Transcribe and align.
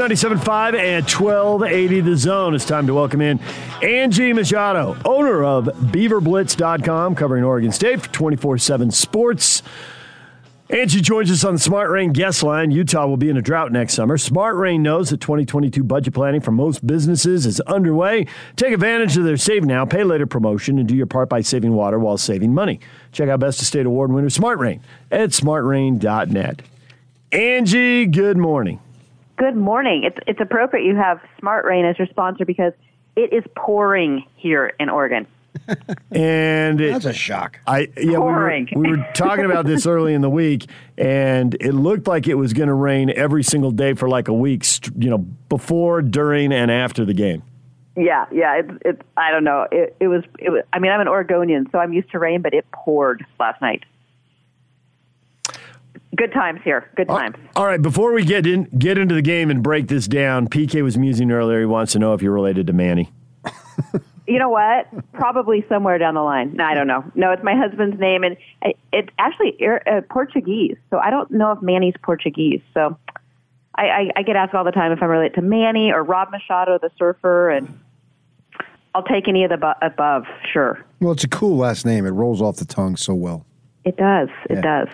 PK, 0.00 0.10
it's 0.10 0.24
97.5 0.24 0.78
and 0.78 1.04
1280 1.04 2.00
The 2.00 2.16
Zone. 2.16 2.54
It's 2.54 2.64
time 2.64 2.86
to 2.86 2.94
welcome 2.94 3.20
in 3.20 3.38
Angie 3.82 4.32
Machado, 4.32 4.96
owner 5.04 5.44
of 5.44 5.66
BeaverBlitz.com, 5.66 7.14
covering 7.14 7.44
Oregon 7.44 7.72
State 7.72 8.02
for 8.02 8.08
24 8.08 8.58
7 8.58 8.90
sports. 8.90 9.62
Angie 10.70 11.00
joins 11.00 11.32
us 11.32 11.44
on 11.44 11.54
the 11.54 11.58
Smart 11.58 11.90
Rain 11.90 12.12
guest 12.12 12.44
line. 12.44 12.70
Utah 12.70 13.04
will 13.06 13.16
be 13.16 13.28
in 13.28 13.36
a 13.36 13.42
drought 13.42 13.72
next 13.72 13.94
summer. 13.94 14.16
Smart 14.16 14.54
Rain 14.54 14.84
knows 14.84 15.10
that 15.10 15.20
2022 15.20 15.82
budget 15.82 16.14
planning 16.14 16.40
for 16.40 16.52
most 16.52 16.86
businesses 16.86 17.44
is 17.44 17.60
underway. 17.62 18.26
Take 18.54 18.72
advantage 18.72 19.16
of 19.16 19.24
their 19.24 19.36
Save 19.36 19.64
Now, 19.64 19.84
Pay 19.84 20.04
Later 20.04 20.26
promotion 20.26 20.78
and 20.78 20.88
do 20.88 20.94
your 20.94 21.06
part 21.06 21.28
by 21.28 21.40
saving 21.40 21.72
water 21.72 21.98
while 21.98 22.16
saving 22.16 22.54
money. 22.54 22.78
Check 23.10 23.28
out 23.28 23.40
Best 23.40 23.60
of 23.60 23.66
State 23.66 23.84
Award 23.84 24.12
winner 24.12 24.30
Smart 24.30 24.60
Rain 24.60 24.80
at 25.10 25.30
smartrain.net. 25.30 26.62
Angie, 27.32 28.06
good 28.06 28.36
morning. 28.36 28.80
Good 29.40 29.56
morning. 29.56 30.04
It's 30.04 30.18
it's 30.26 30.38
appropriate 30.38 30.84
you 30.84 30.96
have 30.96 31.18
Smart 31.38 31.64
Rain 31.64 31.86
as 31.86 31.98
your 31.98 32.06
sponsor 32.08 32.44
because 32.44 32.74
it 33.16 33.32
is 33.32 33.42
pouring 33.56 34.26
here 34.36 34.74
in 34.78 34.90
Oregon. 34.90 35.26
and 36.12 36.78
it, 36.78 36.92
that's 36.92 37.06
a 37.06 37.14
shock. 37.14 37.58
I 37.66 37.88
yeah, 37.96 38.18
we 38.18 38.18
were, 38.18 38.66
we 38.76 38.90
were, 38.90 39.08
talking 39.14 39.46
about 39.46 39.64
this 39.64 39.86
early 39.86 40.12
in 40.12 40.20
the 40.20 40.28
week, 40.28 40.68
and 40.98 41.56
it 41.58 41.72
looked 41.72 42.06
like 42.06 42.28
it 42.28 42.34
was 42.34 42.52
going 42.52 42.66
to 42.66 42.74
rain 42.74 43.10
every 43.16 43.42
single 43.42 43.70
day 43.70 43.94
for 43.94 44.10
like 44.10 44.28
a 44.28 44.34
week. 44.34 44.62
You 44.98 45.08
know, 45.08 45.18
before, 45.48 46.02
during, 46.02 46.52
and 46.52 46.70
after 46.70 47.06
the 47.06 47.14
game. 47.14 47.42
Yeah, 47.96 48.26
yeah. 48.30 48.58
It's 48.58 48.70
it's. 48.84 49.02
I 49.16 49.30
don't 49.30 49.44
know. 49.44 49.66
It 49.72 49.96
it 50.00 50.08
was 50.08 50.22
it 50.38 50.50
was. 50.50 50.64
I 50.74 50.80
mean, 50.80 50.92
I'm 50.92 51.00
an 51.00 51.08
Oregonian, 51.08 51.66
so 51.72 51.78
I'm 51.78 51.94
used 51.94 52.10
to 52.10 52.18
rain, 52.18 52.42
but 52.42 52.52
it 52.52 52.70
poured 52.72 53.24
last 53.38 53.62
night. 53.62 53.84
Good 56.16 56.32
times 56.32 56.60
here. 56.64 56.90
Good 56.96 57.08
times. 57.08 57.36
All 57.54 57.66
right. 57.66 57.80
Before 57.80 58.12
we 58.12 58.24
get 58.24 58.46
in 58.46 58.64
get 58.78 58.98
into 58.98 59.14
the 59.14 59.22
game 59.22 59.48
and 59.48 59.62
break 59.62 59.86
this 59.86 60.08
down, 60.08 60.48
PK 60.48 60.82
was 60.82 60.98
musing 60.98 61.30
earlier. 61.30 61.60
He 61.60 61.66
wants 61.66 61.92
to 61.92 61.98
know 61.98 62.14
if 62.14 62.22
you're 62.22 62.32
related 62.32 62.66
to 62.66 62.72
Manny. 62.72 63.12
you 64.26 64.38
know 64.38 64.48
what? 64.48 64.88
Probably 65.12 65.64
somewhere 65.68 65.98
down 65.98 66.14
the 66.14 66.22
line. 66.22 66.54
No, 66.54 66.64
I 66.64 66.74
don't 66.74 66.88
know. 66.88 67.04
No, 67.14 67.30
it's 67.30 67.44
my 67.44 67.54
husband's 67.54 67.98
name, 68.00 68.24
and 68.24 68.36
it's 68.92 69.08
actually 69.18 69.56
uh, 69.64 70.00
Portuguese. 70.10 70.76
So 70.90 70.98
I 70.98 71.10
don't 71.10 71.30
know 71.30 71.52
if 71.52 71.62
Manny's 71.62 71.94
Portuguese. 72.02 72.60
So 72.74 72.98
I, 73.76 73.82
I, 73.82 74.10
I 74.16 74.22
get 74.22 74.34
asked 74.34 74.54
all 74.54 74.64
the 74.64 74.72
time 74.72 74.90
if 74.90 75.02
I'm 75.02 75.08
related 75.08 75.34
to 75.34 75.42
Manny 75.42 75.92
or 75.92 76.02
Rob 76.02 76.30
Machado, 76.32 76.78
the 76.78 76.90
surfer, 76.98 77.50
and 77.50 77.80
I'll 78.94 79.04
take 79.04 79.28
any 79.28 79.44
of 79.44 79.50
the 79.50 79.56
bu- 79.56 79.86
above. 79.86 80.24
Sure. 80.52 80.84
Well, 81.00 81.12
it's 81.12 81.24
a 81.24 81.28
cool 81.28 81.56
last 81.56 81.86
name. 81.86 82.04
It 82.04 82.10
rolls 82.10 82.42
off 82.42 82.56
the 82.56 82.64
tongue 82.64 82.96
so 82.96 83.14
well. 83.14 83.46
It 83.84 83.96
does. 83.96 84.28
It 84.48 84.56
yeah. 84.56 84.84
does. 84.84 84.88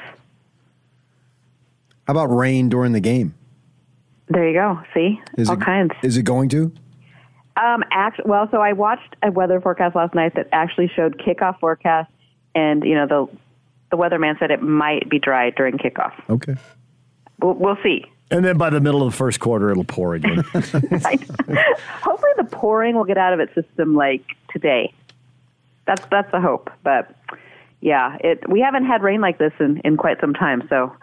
How 2.06 2.12
about 2.12 2.26
rain 2.26 2.68
during 2.68 2.92
the 2.92 3.00
game? 3.00 3.34
There 4.28 4.48
you 4.48 4.54
go. 4.54 4.80
See, 4.94 5.20
is 5.36 5.48
all 5.48 5.56
it, 5.56 5.64
kinds. 5.64 5.92
Is 6.02 6.16
it 6.16 6.22
going 6.22 6.48
to? 6.50 6.72
Um, 7.56 7.84
act, 7.90 8.20
well, 8.24 8.48
so 8.50 8.60
I 8.60 8.72
watched 8.72 9.16
a 9.22 9.30
weather 9.30 9.60
forecast 9.60 9.96
last 9.96 10.14
night 10.14 10.34
that 10.34 10.48
actually 10.52 10.90
showed 10.94 11.18
kickoff 11.18 11.58
forecast, 11.58 12.10
and 12.54 12.84
you 12.84 12.94
know 12.94 13.06
the 13.06 13.38
the 13.90 13.96
weatherman 13.96 14.38
said 14.38 14.50
it 14.50 14.62
might 14.62 15.08
be 15.08 15.18
dry 15.18 15.50
during 15.50 15.78
kickoff. 15.78 16.12
Okay, 16.28 16.56
we'll, 17.40 17.54
we'll 17.54 17.78
see. 17.82 18.04
And 18.30 18.44
then 18.44 18.58
by 18.58 18.70
the 18.70 18.80
middle 18.80 19.02
of 19.02 19.12
the 19.12 19.16
first 19.16 19.38
quarter, 19.38 19.70
it'll 19.70 19.84
pour 19.84 20.14
again. 20.14 20.38
Hopefully, 20.52 22.32
the 22.36 22.48
pouring 22.50 22.96
will 22.96 23.04
get 23.04 23.18
out 23.18 23.32
of 23.32 23.40
its 23.40 23.54
system 23.54 23.94
like 23.94 24.22
today. 24.52 24.92
That's 25.86 26.04
that's 26.10 26.30
the 26.32 26.40
hope. 26.40 26.70
But 26.82 27.14
yeah, 27.80 28.16
it 28.20 28.48
we 28.50 28.60
haven't 28.60 28.84
had 28.84 29.02
rain 29.02 29.20
like 29.20 29.38
this 29.38 29.52
in 29.60 29.80
in 29.84 29.96
quite 29.96 30.20
some 30.20 30.34
time. 30.34 30.66
So, 30.68 30.94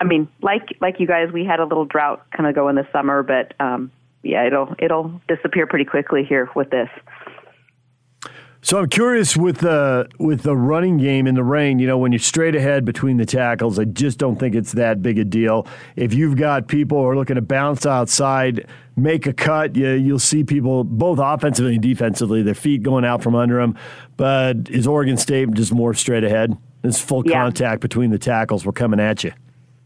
I 0.00 0.04
mean, 0.04 0.28
like 0.40 0.76
like 0.80 1.00
you 1.00 1.06
guys, 1.06 1.30
we 1.32 1.44
had 1.44 1.60
a 1.60 1.64
little 1.64 1.84
drought 1.84 2.24
kind 2.30 2.48
of 2.48 2.54
go 2.54 2.68
in 2.68 2.76
the 2.76 2.86
summer, 2.92 3.22
but 3.22 3.54
um, 3.60 3.90
yeah, 4.22 4.46
it'll 4.46 4.74
it'll 4.78 5.20
disappear 5.28 5.66
pretty 5.66 5.84
quickly 5.84 6.24
here 6.24 6.48
with 6.54 6.70
this. 6.70 6.88
So 8.64 8.78
I'm 8.78 8.88
curious 8.88 9.36
with 9.36 9.58
the 9.58 10.08
with 10.20 10.42
the 10.42 10.56
running 10.56 10.96
game 10.96 11.26
in 11.26 11.34
the 11.34 11.42
rain. 11.42 11.80
You 11.80 11.88
know, 11.88 11.98
when 11.98 12.12
you're 12.12 12.20
straight 12.20 12.54
ahead 12.54 12.84
between 12.84 13.16
the 13.16 13.26
tackles, 13.26 13.76
I 13.76 13.84
just 13.84 14.18
don't 14.18 14.38
think 14.38 14.54
it's 14.54 14.72
that 14.72 15.02
big 15.02 15.18
a 15.18 15.24
deal. 15.24 15.66
If 15.96 16.14
you've 16.14 16.36
got 16.36 16.68
people 16.68 16.98
who 16.98 17.08
are 17.08 17.16
looking 17.16 17.34
to 17.34 17.42
bounce 17.42 17.86
outside, 17.86 18.68
make 18.94 19.26
a 19.26 19.32
cut, 19.32 19.74
you, 19.74 19.90
you'll 19.90 20.20
see 20.20 20.44
people 20.44 20.84
both 20.84 21.18
offensively 21.20 21.74
and 21.74 21.82
defensively, 21.82 22.42
their 22.42 22.54
feet 22.54 22.84
going 22.84 23.04
out 23.04 23.20
from 23.20 23.34
under 23.34 23.60
them. 23.60 23.76
But 24.16 24.70
is 24.70 24.86
Oregon 24.86 25.16
State 25.16 25.50
just 25.54 25.72
more 25.72 25.92
straight 25.92 26.22
ahead? 26.22 26.56
It's 26.84 27.00
full 27.00 27.26
yeah. 27.26 27.42
contact 27.42 27.80
between 27.80 28.10
the 28.10 28.18
tackles. 28.18 28.64
We're 28.64 28.72
coming 28.72 29.00
at 29.00 29.24
you. 29.24 29.32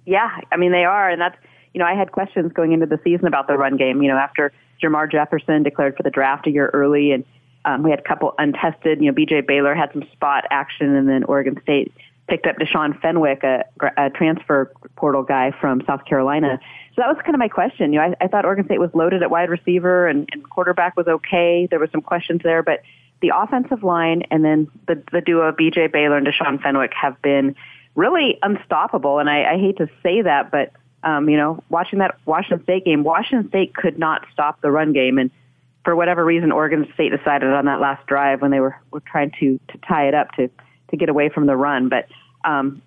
Yeah, 0.06 0.30
I 0.50 0.56
mean 0.56 0.72
they 0.72 0.84
are, 0.84 1.10
and 1.10 1.20
that's 1.20 1.36
you 1.76 1.80
know, 1.80 1.84
I 1.84 1.94
had 1.94 2.10
questions 2.10 2.54
going 2.54 2.72
into 2.72 2.86
the 2.86 2.98
season 3.04 3.26
about 3.26 3.48
the 3.48 3.58
run 3.58 3.76
game. 3.76 4.02
You 4.02 4.08
know, 4.08 4.16
after 4.16 4.50
Jermar 4.82 5.12
Jefferson 5.12 5.62
declared 5.62 5.94
for 5.94 6.02
the 6.02 6.10
draft 6.10 6.46
a 6.46 6.50
year 6.50 6.70
early, 6.72 7.12
and 7.12 7.22
um, 7.66 7.82
we 7.82 7.90
had 7.90 7.98
a 7.98 8.02
couple 8.02 8.34
untested. 8.38 8.98
You 8.98 9.08
know, 9.08 9.12
B.J. 9.12 9.42
Baylor 9.42 9.74
had 9.74 9.92
some 9.92 10.02
spot 10.12 10.44
action, 10.50 10.96
and 10.96 11.06
then 11.06 11.24
Oregon 11.24 11.60
State 11.62 11.92
picked 12.28 12.46
up 12.46 12.56
Deshaun 12.56 12.98
Fenwick, 13.02 13.44
a, 13.44 13.64
a 13.98 14.08
transfer 14.08 14.72
portal 14.96 15.22
guy 15.22 15.52
from 15.60 15.82
South 15.86 16.06
Carolina. 16.06 16.58
So 16.94 17.02
that 17.02 17.08
was 17.08 17.18
kind 17.22 17.34
of 17.34 17.38
my 17.38 17.48
question. 17.48 17.92
You 17.92 17.98
know, 17.98 18.06
I, 18.06 18.24
I 18.24 18.28
thought 18.28 18.46
Oregon 18.46 18.64
State 18.64 18.80
was 18.80 18.90
loaded 18.94 19.22
at 19.22 19.30
wide 19.30 19.50
receiver, 19.50 20.08
and, 20.08 20.26
and 20.32 20.48
quarterback 20.48 20.96
was 20.96 21.06
okay. 21.06 21.68
There 21.70 21.78
were 21.78 21.90
some 21.92 22.00
questions 22.00 22.40
there, 22.42 22.62
but 22.62 22.80
the 23.20 23.32
offensive 23.36 23.82
line 23.82 24.22
and 24.30 24.42
then 24.42 24.68
the, 24.88 25.02
the 25.12 25.20
duo 25.20 25.52
B.J. 25.52 25.88
Baylor 25.88 26.16
and 26.16 26.26
Deshaun 26.26 26.62
Fenwick 26.62 26.92
have 26.94 27.20
been 27.20 27.54
really 27.96 28.38
unstoppable. 28.42 29.18
And 29.18 29.28
I, 29.28 29.54
I 29.54 29.58
hate 29.58 29.78
to 29.78 29.88
say 30.02 30.22
that, 30.22 30.50
but 30.52 30.72
um, 31.02 31.28
you 31.28 31.36
know, 31.36 31.62
watching 31.68 32.00
that 32.00 32.18
Washington 32.26 32.62
State 32.64 32.84
game, 32.84 33.04
Washington 33.04 33.48
State 33.48 33.74
could 33.74 33.98
not 33.98 34.26
stop 34.32 34.60
the 34.60 34.70
run 34.70 34.92
game, 34.92 35.18
and 35.18 35.30
for 35.84 35.94
whatever 35.94 36.24
reason, 36.24 36.50
Oregon 36.50 36.86
State 36.94 37.12
decided 37.16 37.48
on 37.52 37.66
that 37.66 37.80
last 37.80 38.04
drive 38.06 38.42
when 38.42 38.50
they 38.50 38.58
were, 38.60 38.76
were 38.90 39.00
trying 39.00 39.30
to 39.38 39.60
to 39.68 39.78
tie 39.88 40.08
it 40.08 40.14
up 40.14 40.32
to 40.32 40.50
to 40.90 40.96
get 40.96 41.08
away 41.08 41.28
from 41.28 41.46
the 41.46 41.56
run. 41.56 41.88
But 41.88 42.08
um, 42.44 42.82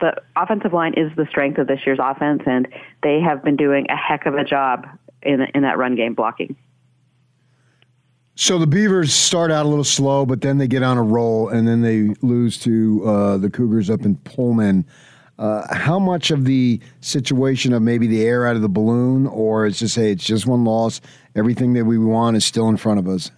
the 0.00 0.14
offensive 0.36 0.72
line 0.72 0.94
is 0.94 1.10
the 1.16 1.26
strength 1.28 1.58
of 1.58 1.66
this 1.66 1.80
year's 1.84 1.98
offense, 2.00 2.42
and 2.46 2.68
they 3.02 3.20
have 3.20 3.42
been 3.42 3.56
doing 3.56 3.86
a 3.90 3.96
heck 3.96 4.26
of 4.26 4.34
a 4.34 4.44
job 4.44 4.86
in 5.22 5.40
in 5.54 5.62
that 5.62 5.76
run 5.78 5.96
game 5.96 6.14
blocking. 6.14 6.56
So 8.36 8.58
the 8.58 8.66
Beavers 8.66 9.14
start 9.14 9.52
out 9.52 9.64
a 9.64 9.68
little 9.68 9.84
slow, 9.84 10.26
but 10.26 10.40
then 10.40 10.58
they 10.58 10.66
get 10.66 10.82
on 10.82 10.98
a 10.98 11.02
roll, 11.02 11.48
and 11.48 11.68
then 11.68 11.82
they 11.82 12.14
lose 12.20 12.58
to 12.60 13.02
uh, 13.06 13.36
the 13.36 13.48
Cougars 13.48 13.88
up 13.88 14.02
in 14.02 14.16
Pullman. 14.16 14.84
Uh, 15.38 15.62
how 15.72 16.00
much 16.00 16.32
of 16.32 16.44
the 16.44 16.80
situation 17.00 17.72
of 17.72 17.82
maybe 17.82 18.08
the 18.08 18.24
air 18.24 18.46
out 18.46 18.56
of 18.56 18.62
the 18.62 18.68
balloon, 18.68 19.28
or 19.28 19.66
it's 19.66 19.78
just 19.78 19.94
hey, 19.94 20.10
it's 20.10 20.24
just 20.24 20.46
one 20.46 20.64
loss. 20.64 21.00
Everything 21.36 21.74
that 21.74 21.84
we 21.84 21.96
want 21.96 22.36
is 22.36 22.44
still 22.44 22.68
in 22.68 22.76
front 22.76 22.98
of 22.98 23.08
us. 23.08 23.30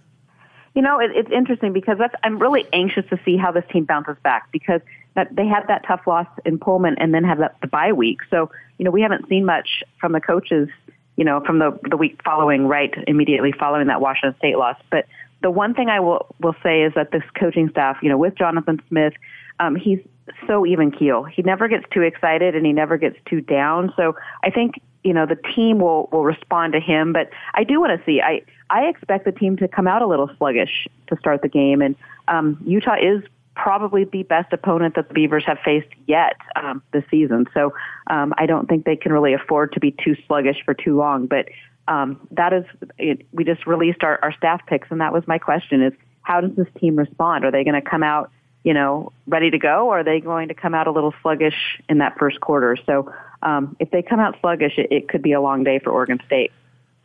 You 0.75 0.83
know, 0.83 0.99
it, 0.99 1.11
it's 1.15 1.31
interesting 1.31 1.73
because 1.73 1.99
I'm 2.23 2.39
really 2.39 2.67
anxious 2.73 3.05
to 3.11 3.19
see 3.25 3.37
how 3.37 3.53
this 3.53 3.65
team 3.71 3.85
bounces 3.85 4.17
back 4.23 4.51
because 4.51 4.81
that 5.15 5.35
they 5.35 5.47
had 5.47 5.67
that 5.69 5.85
tough 5.87 6.07
loss 6.07 6.27
in 6.45 6.59
Pullman 6.59 6.97
and 6.99 7.13
then 7.13 7.25
have 7.25 7.39
that 7.39 7.57
the 7.61 7.67
bye 7.67 7.93
week. 7.93 8.21
So 8.31 8.51
you 8.79 8.85
know, 8.85 8.91
we 8.91 9.03
haven't 9.03 9.29
seen 9.29 9.45
much 9.45 9.83
from 10.01 10.13
the 10.13 10.21
coaches. 10.21 10.69
You 11.17 11.25
know, 11.25 11.41
from 11.41 11.59
the 11.59 11.79
the 11.89 11.97
week 11.97 12.21
following, 12.25 12.67
right 12.67 12.93
immediately 13.07 13.53
following 13.53 13.87
that 13.87 14.01
Washington 14.01 14.37
State 14.39 14.59
loss. 14.59 14.77
But 14.91 15.07
the 15.43 15.51
one 15.51 15.75
thing 15.75 15.89
I 15.89 16.01
will 16.01 16.27
will 16.41 16.57
say 16.63 16.83
is 16.83 16.93
that 16.95 17.11
this 17.11 17.23
coaching 17.39 17.71
staff, 17.71 17.99
you 18.03 18.09
know, 18.09 18.19
with 18.19 18.35
Jonathan 18.37 18.81
Smith, 18.89 19.15
um, 19.61 19.77
he's 19.77 20.01
so 20.47 20.67
even 20.67 20.91
keel. 20.91 21.25
He 21.25 21.43
never 21.43 21.69
gets 21.69 21.85
too 21.91 22.03
excited 22.03 22.55
and 22.55 22.67
he 22.67 22.73
never 22.73 22.97
gets 22.97 23.17
too 23.27 23.41
down. 23.41 23.93
So 23.97 24.17
I 24.43 24.51
think 24.51 24.81
you 25.05 25.13
know 25.13 25.27
the 25.27 25.39
team 25.55 25.79
will 25.79 26.09
will 26.13 26.25
respond 26.25 26.73
to 26.73 26.81
him. 26.81 27.13
But 27.13 27.31
I 27.55 27.65
do 27.65 27.81
want 27.81 27.99
to 27.99 28.05
see. 28.05 28.21
I 28.21 28.43
I 28.71 28.87
expect 28.87 29.25
the 29.25 29.33
team 29.33 29.57
to 29.59 29.69
come 29.69 29.87
out 29.87 30.03
a 30.03 30.07
little 30.07 30.31
sluggish 30.37 30.89
to 31.09 31.17
start 31.17 31.43
the 31.43 31.49
game, 31.49 31.81
and 31.81 31.95
um, 32.29 32.61
Utah 32.67 32.97
is 33.01 33.23
probably 33.57 34.05
the 34.05 34.23
best 34.23 34.53
opponent 34.53 34.95
that 34.95 35.09
the 35.09 35.15
Beavers 35.15 35.45
have 35.47 35.59
faced 35.65 35.89
yet 36.07 36.37
um, 36.55 36.83
this 36.93 37.03
season. 37.11 37.47
So 37.53 37.75
um, 38.07 38.33
I 38.39 38.47
don't 38.47 38.69
think 38.69 38.85
they 38.85 38.97
can 38.97 39.13
really 39.13 39.33
afford 39.33 39.73
to 39.73 39.81
be 39.81 39.91
too 39.91 40.17
sluggish 40.27 40.59
for 40.65 40.75
too 40.75 40.97
long. 40.97 41.27
But 41.27 41.49
um, 41.89 42.29
that 42.33 42.53
is, 42.53 42.65
it, 42.99 43.27
we 43.33 43.45
just 43.45 43.67
released 43.67 44.05
our, 44.05 44.21
our 44.23 44.33
staff 44.33 44.61
picks, 44.67 44.91
and 44.91 45.01
that 45.01 45.13
was 45.13 45.27
my 45.27 45.39
question: 45.39 45.83
is 45.83 45.93
how 46.23 46.41
does 46.41 46.55
this 46.55 46.69
team 46.79 46.97
respond? 46.97 47.45
Are 47.45 47.51
they 47.51 47.65
going 47.65 47.81
to 47.81 47.89
come 47.89 48.03
out 48.03 48.31
you 48.63 48.75
know, 48.75 49.13
ready 49.29 49.49
to 49.49 49.59
go, 49.59 49.87
or 49.87 50.01
are 50.01 50.05
they 50.05 50.19
going 50.19 50.49
to 50.49 50.55
come 50.55 50.75
out 50.75 50.89
a 50.89 50.91
little 50.91 51.15
sluggish 51.23 51.81
in 51.89 51.99
that 51.99 52.19
first 52.19 52.41
quarter? 52.41 52.77
So 52.85 53.15
um, 53.41 53.77
if 53.79 53.93
they 53.93 54.03
come 54.03 54.19
out 54.19 54.37
sluggish, 54.41 54.73
it, 54.77 54.91
it 54.91 55.09
could 55.09 55.23
be 55.23 55.31
a 55.31 55.41
long 55.41 55.63
day 55.63 55.79
for 55.79 55.93
Oregon 55.93 56.19
State. 56.27 56.51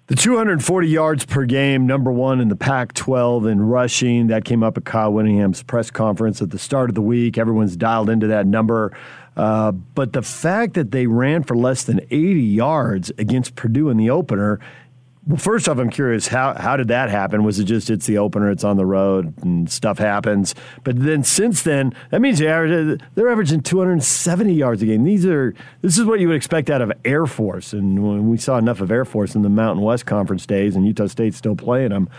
The 0.07 0.15
240 0.15 0.87
yards 0.89 1.25
per 1.25 1.45
game, 1.45 1.87
number 1.87 2.11
one 2.11 2.41
in 2.41 2.49
the 2.49 2.55
Pac 2.55 2.93
12 2.93 3.45
in 3.45 3.61
rushing. 3.61 4.27
That 4.27 4.43
came 4.43 4.63
up 4.63 4.77
at 4.77 4.83
Kyle 4.83 5.13
Whittingham's 5.13 5.63
press 5.63 5.89
conference 5.89 6.41
at 6.41 6.49
the 6.49 6.59
start 6.59 6.89
of 6.89 6.95
the 6.95 7.01
week. 7.01 7.37
Everyone's 7.37 7.77
dialed 7.77 8.09
into 8.09 8.27
that 8.27 8.45
number. 8.45 8.97
Uh, 9.37 9.71
but 9.71 10.11
the 10.11 10.21
fact 10.21 10.73
that 10.73 10.91
they 10.91 11.07
ran 11.07 11.43
for 11.43 11.55
less 11.55 11.83
than 11.83 12.01
80 12.09 12.41
yards 12.41 13.11
against 13.17 13.55
Purdue 13.55 13.89
in 13.89 13.97
the 13.97 14.09
opener 14.09 14.59
Well, 15.27 15.37
first 15.37 15.69
off, 15.69 15.77
I'm 15.77 15.91
curious 15.91 16.27
how 16.27 16.55
how 16.55 16.75
did 16.77 16.87
that 16.87 17.09
happen? 17.09 17.43
Was 17.43 17.59
it 17.59 17.65
just 17.65 17.91
it's 17.91 18.07
the 18.07 18.17
opener, 18.17 18.49
it's 18.49 18.63
on 18.63 18.77
the 18.77 18.85
road, 18.87 19.33
and 19.43 19.69
stuff 19.69 19.99
happens? 19.99 20.55
But 20.83 20.99
then 20.99 21.23
since 21.23 21.61
then, 21.61 21.93
that 22.09 22.21
means 22.21 22.39
they're 22.39 22.55
averaging, 22.55 23.07
they're 23.13 23.29
averaging 23.29 23.61
270 23.61 24.53
yards 24.53 24.81
a 24.81 24.87
game. 24.87 25.03
These 25.03 25.27
are 25.27 25.53
this 25.81 25.99
is 25.99 26.05
what 26.05 26.19
you 26.19 26.27
would 26.27 26.37
expect 26.37 26.71
out 26.71 26.81
of 26.81 26.91
Air 27.05 27.27
Force, 27.27 27.71
and 27.71 28.29
we 28.29 28.37
saw 28.37 28.57
enough 28.57 28.81
of 28.81 28.89
Air 28.89 29.05
Force 29.05 29.35
in 29.35 29.43
the 29.43 29.49
Mountain 29.49 29.83
West 29.83 30.07
Conference 30.07 30.47
days, 30.47 30.75
and 30.75 30.87
Utah 30.87 31.05
State's 31.05 31.37
still 31.37 31.55
playing 31.55 31.89
them. 31.89 32.09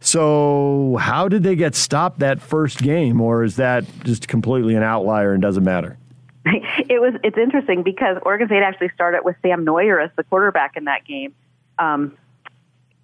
So, 0.00 0.96
how 1.00 1.28
did 1.28 1.44
they 1.44 1.54
get 1.54 1.76
stopped 1.76 2.20
that 2.20 2.40
first 2.40 2.78
game, 2.82 3.20
or 3.20 3.44
is 3.44 3.56
that 3.56 3.84
just 4.04 4.26
completely 4.26 4.74
an 4.74 4.82
outlier 4.82 5.32
and 5.32 5.42
doesn't 5.42 5.64
matter? 5.64 5.96
It 6.88 7.00
was. 7.00 7.14
It's 7.22 7.36
interesting 7.36 7.82
because 7.82 8.16
Oregon 8.22 8.46
State 8.46 8.62
actually 8.62 8.90
started 8.94 9.22
with 9.22 9.36
Sam 9.42 9.66
Noyer 9.66 10.02
as 10.02 10.10
the 10.16 10.24
quarterback 10.24 10.76
in 10.76 10.84
that 10.84 11.04
game. 11.04 11.34
Um, 11.78 12.16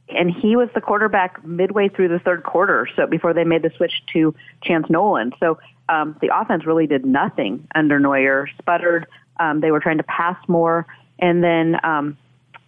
and 0.09 0.31
he 0.31 0.57
was 0.57 0.69
the 0.75 0.81
quarterback 0.81 1.45
midway 1.45 1.89
through 1.89 2.09
the 2.09 2.19
third 2.19 2.43
quarter. 2.43 2.89
So 2.97 3.07
before 3.07 3.33
they 3.33 3.45
made 3.45 3.63
the 3.63 3.71
switch 3.77 4.03
to 4.13 4.35
Chance 4.63 4.91
Nolan, 4.91 5.33
so 5.41 5.59
um, 5.89 6.17
the 6.21 6.31
offense 6.35 6.67
really 6.67 6.87
did 6.87 7.05
nothing 7.05 7.67
under 7.75 7.99
Noyer. 7.99 8.47
Sputtered. 8.59 9.07
Um, 9.39 9.61
they 9.61 9.71
were 9.71 9.81
trying 9.81 9.99
to 9.99 10.05
pass 10.05 10.37
more, 10.49 10.87
and 11.19 11.43
then 11.43 11.79
um, 11.85 12.17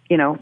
you 0.09 0.17
know 0.17 0.39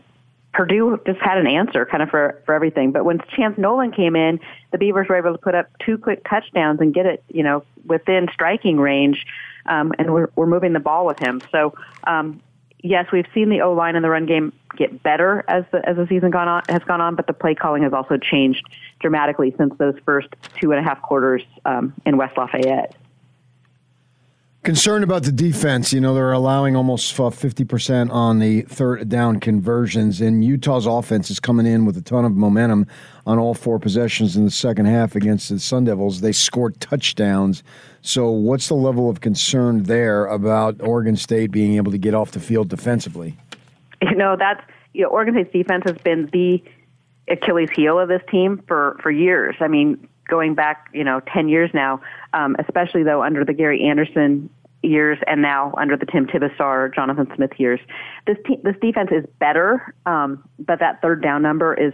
Purdue 0.53 0.99
just 1.05 1.19
had 1.19 1.37
an 1.37 1.47
answer 1.47 1.85
kind 1.85 2.01
of 2.01 2.09
for 2.09 2.41
for 2.45 2.53
everything. 2.55 2.91
But 2.91 3.05
when 3.05 3.19
Chance 3.35 3.57
Nolan 3.57 3.91
came 3.91 4.15
in, 4.15 4.39
the 4.71 4.77
Beavers 4.77 5.07
were 5.09 5.17
able 5.17 5.33
to 5.33 5.37
put 5.37 5.55
up 5.55 5.67
two 5.85 5.97
quick 5.97 6.25
touchdowns 6.27 6.79
and 6.79 6.93
get 6.93 7.05
it 7.05 7.23
you 7.29 7.43
know 7.43 7.63
within 7.85 8.27
striking 8.33 8.77
range. 8.79 9.25
Um, 9.67 9.93
and 9.97 10.13
we're, 10.13 10.29
we're 10.35 10.45
moving 10.45 10.73
the 10.73 10.79
ball 10.79 11.07
with 11.07 11.17
him. 11.17 11.41
So 11.51 11.73
um, 12.05 12.39
yes, 12.85 13.07
we've 13.11 13.27
seen 13.33 13.49
the 13.49 13.61
O 13.61 13.73
line 13.73 13.95
and 13.95 14.05
the 14.05 14.09
run 14.09 14.25
game 14.25 14.53
get 14.77 15.01
better 15.03 15.43
as 15.47 15.65
the 15.71 15.87
as 15.87 15.97
the 15.97 16.07
season 16.07 16.31
gone 16.31 16.47
on 16.47 16.61
has 16.69 16.83
gone 16.83 17.01
on, 17.01 17.15
but 17.15 17.27
the 17.27 17.33
play 17.33 17.55
calling 17.55 17.83
has 17.83 17.93
also 17.93 18.17
changed 18.17 18.65
dramatically 18.99 19.53
since 19.57 19.73
those 19.77 19.95
first 20.05 20.29
two 20.59 20.71
and 20.71 20.79
a 20.79 20.83
half 20.83 21.01
quarters 21.01 21.43
um, 21.65 21.93
in 22.05 22.17
West 22.17 22.37
Lafayette. 22.37 22.95
Concerned 24.65 25.03
about 25.03 25.21
the 25.21 25.31
defense. 25.31 25.93
You 25.93 26.01
know, 26.01 26.15
they're 26.15 26.31
allowing 26.31 26.75
almost 26.75 27.15
50% 27.15 28.11
on 28.11 28.39
the 28.39 28.63
third 28.63 29.07
down 29.07 29.39
conversions, 29.39 30.21
and 30.21 30.43
Utah's 30.43 30.87
offense 30.87 31.29
is 31.29 31.39
coming 31.39 31.67
in 31.67 31.85
with 31.85 31.95
a 31.97 32.01
ton 32.01 32.25
of 32.25 32.31
momentum 32.31 32.87
on 33.27 33.37
all 33.37 33.53
four 33.53 33.77
possessions 33.77 34.35
in 34.35 34.43
the 34.43 34.49
second 34.49 34.87
half 34.87 35.15
against 35.15 35.49
the 35.49 35.59
Sun 35.59 35.83
Devils. 35.85 36.21
They 36.21 36.31
scored 36.31 36.81
touchdowns. 36.81 37.61
So, 38.01 38.31
what's 38.31 38.67
the 38.67 38.73
level 38.73 39.07
of 39.07 39.21
concern 39.21 39.83
there 39.83 40.25
about 40.25 40.81
Oregon 40.81 41.15
State 41.15 41.51
being 41.51 41.75
able 41.75 41.91
to 41.91 41.99
get 41.99 42.15
off 42.15 42.31
the 42.31 42.39
field 42.39 42.67
defensively? 42.67 43.37
You 44.01 44.15
know, 44.15 44.35
that's, 44.35 44.61
you 44.93 45.03
know, 45.03 45.09
Oregon 45.09 45.35
State's 45.35 45.53
defense 45.53 45.83
has 45.85 45.97
been 45.99 46.27
the 46.33 46.63
Achilles 47.27 47.69
heel 47.75 47.99
of 47.99 48.07
this 48.07 48.23
team 48.31 48.63
for, 48.67 48.97
for 49.03 49.11
years. 49.11 49.55
I 49.59 49.67
mean, 49.67 50.07
going 50.27 50.55
back, 50.55 50.89
you 50.93 51.03
know, 51.03 51.21
10 51.33 51.49
years 51.49 51.69
now, 51.73 52.01
um, 52.33 52.55
especially 52.59 53.03
though 53.03 53.23
under 53.23 53.45
the 53.45 53.53
Gary 53.53 53.83
Anderson 53.83 54.49
years 54.85 55.17
and 55.27 55.41
now 55.41 55.73
under 55.77 55.97
the 55.97 56.05
Tim 56.05 56.27
Tibesar, 56.27 56.93
Jonathan 56.93 57.27
Smith 57.35 57.51
years. 57.57 57.79
This 58.27 58.37
te- 58.45 58.59
this 58.63 58.75
defense 58.81 59.09
is 59.11 59.25
better, 59.39 59.93
um, 60.05 60.47
but 60.59 60.79
that 60.79 61.01
third 61.01 61.21
down 61.21 61.41
number 61.41 61.73
is 61.73 61.93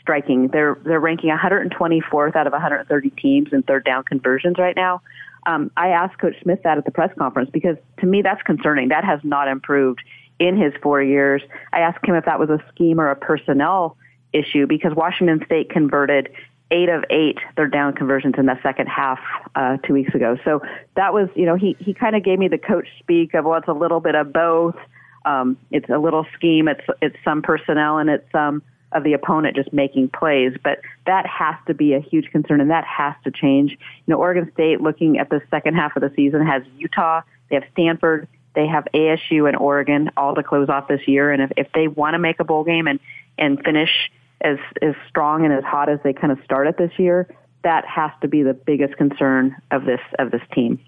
striking. 0.00 0.48
They're 0.48 0.78
they're 0.84 1.00
ranking 1.00 1.30
124th 1.30 2.36
out 2.36 2.46
of 2.46 2.52
130 2.52 3.10
teams 3.10 3.48
in 3.52 3.62
third 3.62 3.84
down 3.84 4.04
conversions 4.04 4.56
right 4.58 4.76
now. 4.76 5.02
Um, 5.46 5.70
I 5.76 5.88
asked 5.88 6.18
Coach 6.18 6.34
Smith 6.42 6.60
that 6.64 6.78
at 6.78 6.84
the 6.84 6.90
press 6.90 7.10
conference 7.18 7.50
because 7.52 7.76
to 8.00 8.06
me 8.06 8.22
that's 8.22 8.42
concerning. 8.42 8.88
That 8.88 9.04
has 9.04 9.20
not 9.22 9.48
improved 9.48 10.00
in 10.38 10.56
his 10.56 10.72
four 10.82 11.02
years. 11.02 11.42
I 11.72 11.80
asked 11.80 12.04
him 12.04 12.14
if 12.14 12.24
that 12.24 12.38
was 12.38 12.50
a 12.50 12.62
scheme 12.72 13.00
or 13.00 13.10
a 13.10 13.16
personnel 13.16 13.96
issue 14.32 14.66
because 14.66 14.94
Washington 14.94 15.42
State 15.44 15.70
converted 15.70 16.28
eight 16.70 16.88
of 16.88 17.04
eight 17.10 17.38
third 17.56 17.72
down 17.72 17.94
conversions 17.94 18.34
in 18.38 18.46
the 18.46 18.58
second 18.62 18.86
half 18.86 19.18
uh, 19.54 19.78
two 19.78 19.94
weeks 19.94 20.14
ago. 20.14 20.36
So 20.44 20.62
that 20.96 21.12
was, 21.12 21.28
you 21.34 21.46
know, 21.46 21.56
he 21.56 21.76
he 21.78 21.94
kind 21.94 22.16
of 22.16 22.22
gave 22.22 22.38
me 22.38 22.48
the 22.48 22.58
coach 22.58 22.88
speak 22.98 23.34
of 23.34 23.44
well, 23.44 23.58
it's 23.58 23.68
a 23.68 23.72
little 23.72 24.00
bit 24.00 24.14
of 24.14 24.32
both. 24.32 24.76
Um, 25.24 25.56
it's 25.70 25.88
a 25.88 25.98
little 25.98 26.26
scheme. 26.34 26.68
It's 26.68 26.84
it's 27.00 27.16
some 27.24 27.42
personnel 27.42 27.98
and 27.98 28.10
it's 28.10 28.30
some 28.32 28.62
of 28.92 29.04
the 29.04 29.12
opponent 29.12 29.56
just 29.56 29.72
making 29.72 30.08
plays. 30.08 30.52
But 30.62 30.80
that 31.06 31.26
has 31.26 31.56
to 31.66 31.74
be 31.74 31.94
a 31.94 32.00
huge 32.00 32.30
concern, 32.30 32.60
and 32.60 32.70
that 32.70 32.84
has 32.84 33.14
to 33.24 33.30
change. 33.30 33.72
You 33.72 34.14
know, 34.14 34.16
Oregon 34.16 34.50
State 34.52 34.80
looking 34.80 35.18
at 35.18 35.30
the 35.30 35.42
second 35.50 35.74
half 35.74 35.96
of 35.96 36.02
the 36.02 36.12
season 36.16 36.46
has 36.46 36.62
Utah. 36.76 37.22
They 37.50 37.56
have 37.56 37.64
Stanford. 37.72 38.28
They 38.54 38.66
have 38.66 38.88
ASU 38.94 39.46
and 39.46 39.56
Oregon 39.56 40.10
all 40.16 40.34
to 40.34 40.42
close 40.42 40.68
off 40.68 40.88
this 40.88 41.06
year. 41.06 41.30
And 41.30 41.42
if, 41.42 41.52
if 41.56 41.72
they 41.74 41.86
want 41.86 42.14
to 42.14 42.18
make 42.18 42.40
a 42.40 42.44
bowl 42.44 42.64
game 42.64 42.86
and 42.86 42.98
and 43.36 43.62
finish 43.62 44.10
as 44.40 44.58
as 44.82 44.94
strong 45.08 45.44
and 45.44 45.52
as 45.52 45.64
hot 45.64 45.88
as 45.88 45.98
they 46.04 46.12
kind 46.12 46.32
of 46.32 46.38
started 46.44 46.76
this 46.78 46.92
year, 46.98 47.28
that 47.64 47.84
has 47.86 48.10
to 48.22 48.28
be 48.28 48.42
the 48.42 48.54
biggest 48.54 48.96
concern 48.96 49.56
of 49.70 49.84
this 49.84 50.00
of 50.18 50.30
this 50.30 50.42
team. 50.54 50.80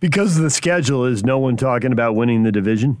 Because 0.00 0.36
of 0.36 0.42
the 0.42 0.50
schedule 0.50 1.04
is 1.04 1.24
no 1.24 1.38
one 1.38 1.56
talking 1.56 1.92
about 1.92 2.14
winning 2.14 2.42
the 2.42 2.52
division. 2.52 2.98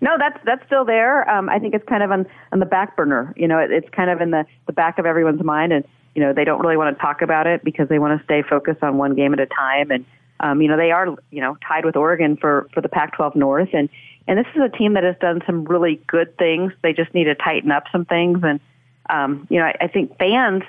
No, 0.00 0.16
that's 0.18 0.38
that's 0.44 0.64
still 0.66 0.84
there. 0.84 1.28
Um, 1.30 1.48
I 1.48 1.58
think 1.58 1.74
it's 1.74 1.88
kind 1.88 2.02
of 2.02 2.10
on 2.10 2.26
on 2.52 2.58
the 2.58 2.66
back 2.66 2.96
burner. 2.96 3.32
You 3.36 3.48
know, 3.48 3.58
it, 3.58 3.70
it's 3.70 3.88
kind 3.90 4.10
of 4.10 4.20
in 4.20 4.30
the 4.30 4.44
the 4.66 4.72
back 4.72 4.98
of 4.98 5.06
everyone's 5.06 5.42
mind, 5.42 5.72
and 5.72 5.84
you 6.14 6.22
know 6.22 6.32
they 6.32 6.44
don't 6.44 6.60
really 6.60 6.76
want 6.76 6.96
to 6.96 7.00
talk 7.00 7.22
about 7.22 7.46
it 7.46 7.64
because 7.64 7.88
they 7.88 7.98
want 7.98 8.18
to 8.18 8.24
stay 8.24 8.42
focused 8.42 8.82
on 8.82 8.98
one 8.98 9.14
game 9.14 9.32
at 9.32 9.40
a 9.40 9.46
time. 9.46 9.90
And 9.90 10.04
um, 10.40 10.60
you 10.60 10.68
know 10.68 10.76
they 10.76 10.90
are 10.90 11.06
you 11.30 11.40
know 11.40 11.56
tied 11.66 11.84
with 11.84 11.96
Oregon 11.96 12.36
for 12.36 12.68
for 12.74 12.80
the 12.80 12.88
Pac-12 12.88 13.34
North, 13.36 13.70
and 13.72 13.88
and 14.26 14.38
this 14.38 14.46
is 14.54 14.62
a 14.62 14.76
team 14.76 14.94
that 14.94 15.04
has 15.04 15.16
done 15.20 15.40
some 15.46 15.64
really 15.64 16.02
good 16.06 16.36
things. 16.36 16.72
They 16.82 16.92
just 16.92 17.14
need 17.14 17.24
to 17.24 17.34
tighten 17.34 17.70
up 17.70 17.84
some 17.90 18.04
things 18.04 18.40
and 18.42 18.60
um, 19.10 19.46
you 19.50 19.58
know, 19.58 19.66
I, 19.66 19.74
I 19.82 19.88
think 19.88 20.16
fans 20.18 20.62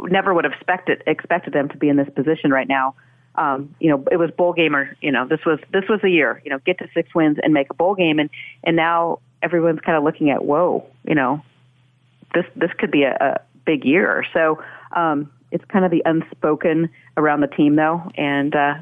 never 0.00 0.34
would 0.34 0.44
have 0.44 0.54
expected 0.54 1.02
expected 1.06 1.52
them 1.52 1.68
to 1.68 1.76
be 1.76 1.88
in 1.88 1.96
this 1.96 2.08
position 2.14 2.50
right 2.50 2.68
now. 2.68 2.94
Um, 3.36 3.74
you 3.80 3.90
know, 3.90 4.04
it 4.12 4.16
was 4.16 4.30
bowl 4.30 4.52
gamer. 4.52 4.96
You 5.00 5.12
know, 5.12 5.26
this 5.26 5.44
was 5.44 5.58
this 5.72 5.84
was 5.88 6.00
the 6.02 6.10
year. 6.10 6.40
You 6.44 6.50
know, 6.50 6.58
get 6.58 6.78
to 6.78 6.88
six 6.94 7.14
wins 7.14 7.38
and 7.42 7.52
make 7.52 7.68
a 7.70 7.74
bowl 7.74 7.94
game, 7.94 8.18
and 8.18 8.30
and 8.62 8.76
now 8.76 9.18
everyone's 9.42 9.80
kind 9.80 9.96
of 9.96 10.02
looking 10.02 10.30
at, 10.30 10.44
whoa, 10.44 10.84
you 11.06 11.14
know, 11.14 11.42
this 12.34 12.46
this 12.56 12.70
could 12.78 12.90
be 12.90 13.02
a, 13.04 13.14
a 13.20 13.40
big 13.64 13.84
year. 13.84 14.24
So 14.32 14.62
um, 14.92 15.30
it's 15.50 15.64
kind 15.66 15.84
of 15.84 15.90
the 15.90 16.02
unspoken 16.04 16.88
around 17.16 17.40
the 17.40 17.46
team, 17.48 17.76
though. 17.76 18.10
And 18.16 18.54
uh, 18.54 18.74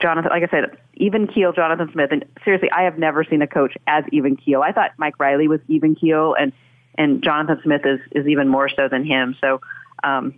Jonathan, 0.00 0.30
like 0.30 0.42
I 0.42 0.48
said, 0.48 0.76
even 0.94 1.26
keel 1.26 1.52
Jonathan 1.52 1.90
Smith. 1.92 2.10
And 2.12 2.24
seriously, 2.44 2.70
I 2.70 2.82
have 2.82 2.98
never 2.98 3.24
seen 3.24 3.42
a 3.42 3.46
coach 3.46 3.74
as 3.86 4.04
even 4.12 4.36
keel. 4.36 4.62
I 4.62 4.72
thought 4.72 4.90
Mike 4.98 5.18
Riley 5.18 5.48
was 5.48 5.60
even 5.68 5.94
keel, 5.94 6.34
and 6.38 6.52
and 6.96 7.22
Jonathan 7.22 7.60
Smith 7.62 7.82
is 7.84 8.00
is 8.12 8.26
even 8.26 8.48
more 8.48 8.68
so 8.68 8.88
than 8.88 9.04
him. 9.04 9.36
So 9.40 9.60
um, 10.02 10.34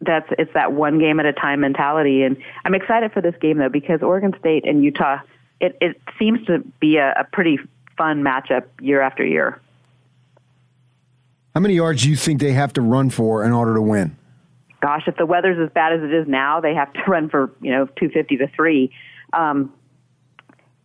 that's 0.00 0.28
it's 0.38 0.52
that 0.54 0.72
one 0.72 0.98
game 0.98 1.20
at 1.20 1.26
a 1.26 1.32
time 1.32 1.60
mentality, 1.60 2.22
and 2.22 2.36
I'm 2.64 2.74
excited 2.74 3.12
for 3.12 3.20
this 3.20 3.34
game 3.40 3.58
though 3.58 3.68
because 3.68 4.02
Oregon 4.02 4.34
State 4.38 4.66
and 4.66 4.84
Utah, 4.84 5.18
it 5.60 5.76
it 5.80 6.00
seems 6.18 6.44
to 6.46 6.60
be 6.80 6.96
a, 6.96 7.12
a 7.18 7.24
pretty 7.24 7.58
fun 7.96 8.22
matchup 8.22 8.64
year 8.80 9.00
after 9.00 9.24
year. 9.24 9.60
How 11.54 11.60
many 11.60 11.74
yards 11.74 12.02
do 12.02 12.10
you 12.10 12.16
think 12.16 12.40
they 12.40 12.52
have 12.52 12.74
to 12.74 12.82
run 12.82 13.08
for 13.08 13.42
in 13.42 13.52
order 13.52 13.74
to 13.74 13.82
win? 13.82 14.16
Gosh, 14.82 15.04
if 15.06 15.16
the 15.16 15.24
weather's 15.24 15.58
as 15.58 15.72
bad 15.72 15.94
as 15.94 16.02
it 16.02 16.12
is 16.12 16.28
now, 16.28 16.60
they 16.60 16.74
have 16.74 16.92
to 16.92 17.00
run 17.08 17.28
for 17.28 17.50
you 17.60 17.70
know 17.70 17.86
250 17.86 18.36
to 18.38 18.48
three. 18.48 18.92
Um, 19.32 19.72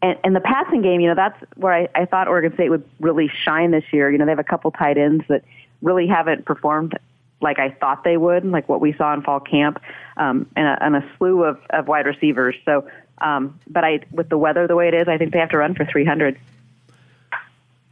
and, 0.01 0.17
and 0.23 0.35
the 0.35 0.41
passing 0.41 0.81
game, 0.81 0.99
you 1.01 1.07
know, 1.07 1.15
that's 1.15 1.37
where 1.55 1.73
I, 1.73 1.87
I 1.93 2.05
thought 2.05 2.27
Oregon 2.27 2.53
State 2.53 2.69
would 2.69 2.83
really 2.99 3.29
shine 3.43 3.71
this 3.71 3.83
year. 3.91 4.11
You 4.11 4.17
know, 4.17 4.25
they 4.25 4.31
have 4.31 4.39
a 4.39 4.43
couple 4.43 4.71
tight 4.71 4.97
ends 4.97 5.23
that 5.27 5.43
really 5.81 6.07
haven't 6.07 6.45
performed 6.45 6.97
like 7.41 7.59
I 7.59 7.71
thought 7.71 8.03
they 8.03 8.17
would, 8.17 8.45
like 8.45 8.69
what 8.69 8.81
we 8.81 8.93
saw 8.93 9.13
in 9.13 9.21
fall 9.21 9.39
camp, 9.39 9.81
um, 10.17 10.47
and, 10.55 10.67
a, 10.67 10.83
and 10.83 10.95
a 10.95 11.09
slew 11.17 11.43
of, 11.43 11.59
of 11.71 11.87
wide 11.87 12.05
receivers. 12.05 12.55
So, 12.65 12.87
um, 13.19 13.59
but 13.67 13.83
I, 13.83 14.01
with 14.11 14.29
the 14.29 14.37
weather 14.37 14.67
the 14.67 14.75
way 14.75 14.87
it 14.87 14.93
is, 14.93 15.07
I 15.07 15.17
think 15.17 15.33
they 15.33 15.39
have 15.39 15.49
to 15.49 15.57
run 15.57 15.75
for 15.75 15.85
300. 15.85 16.39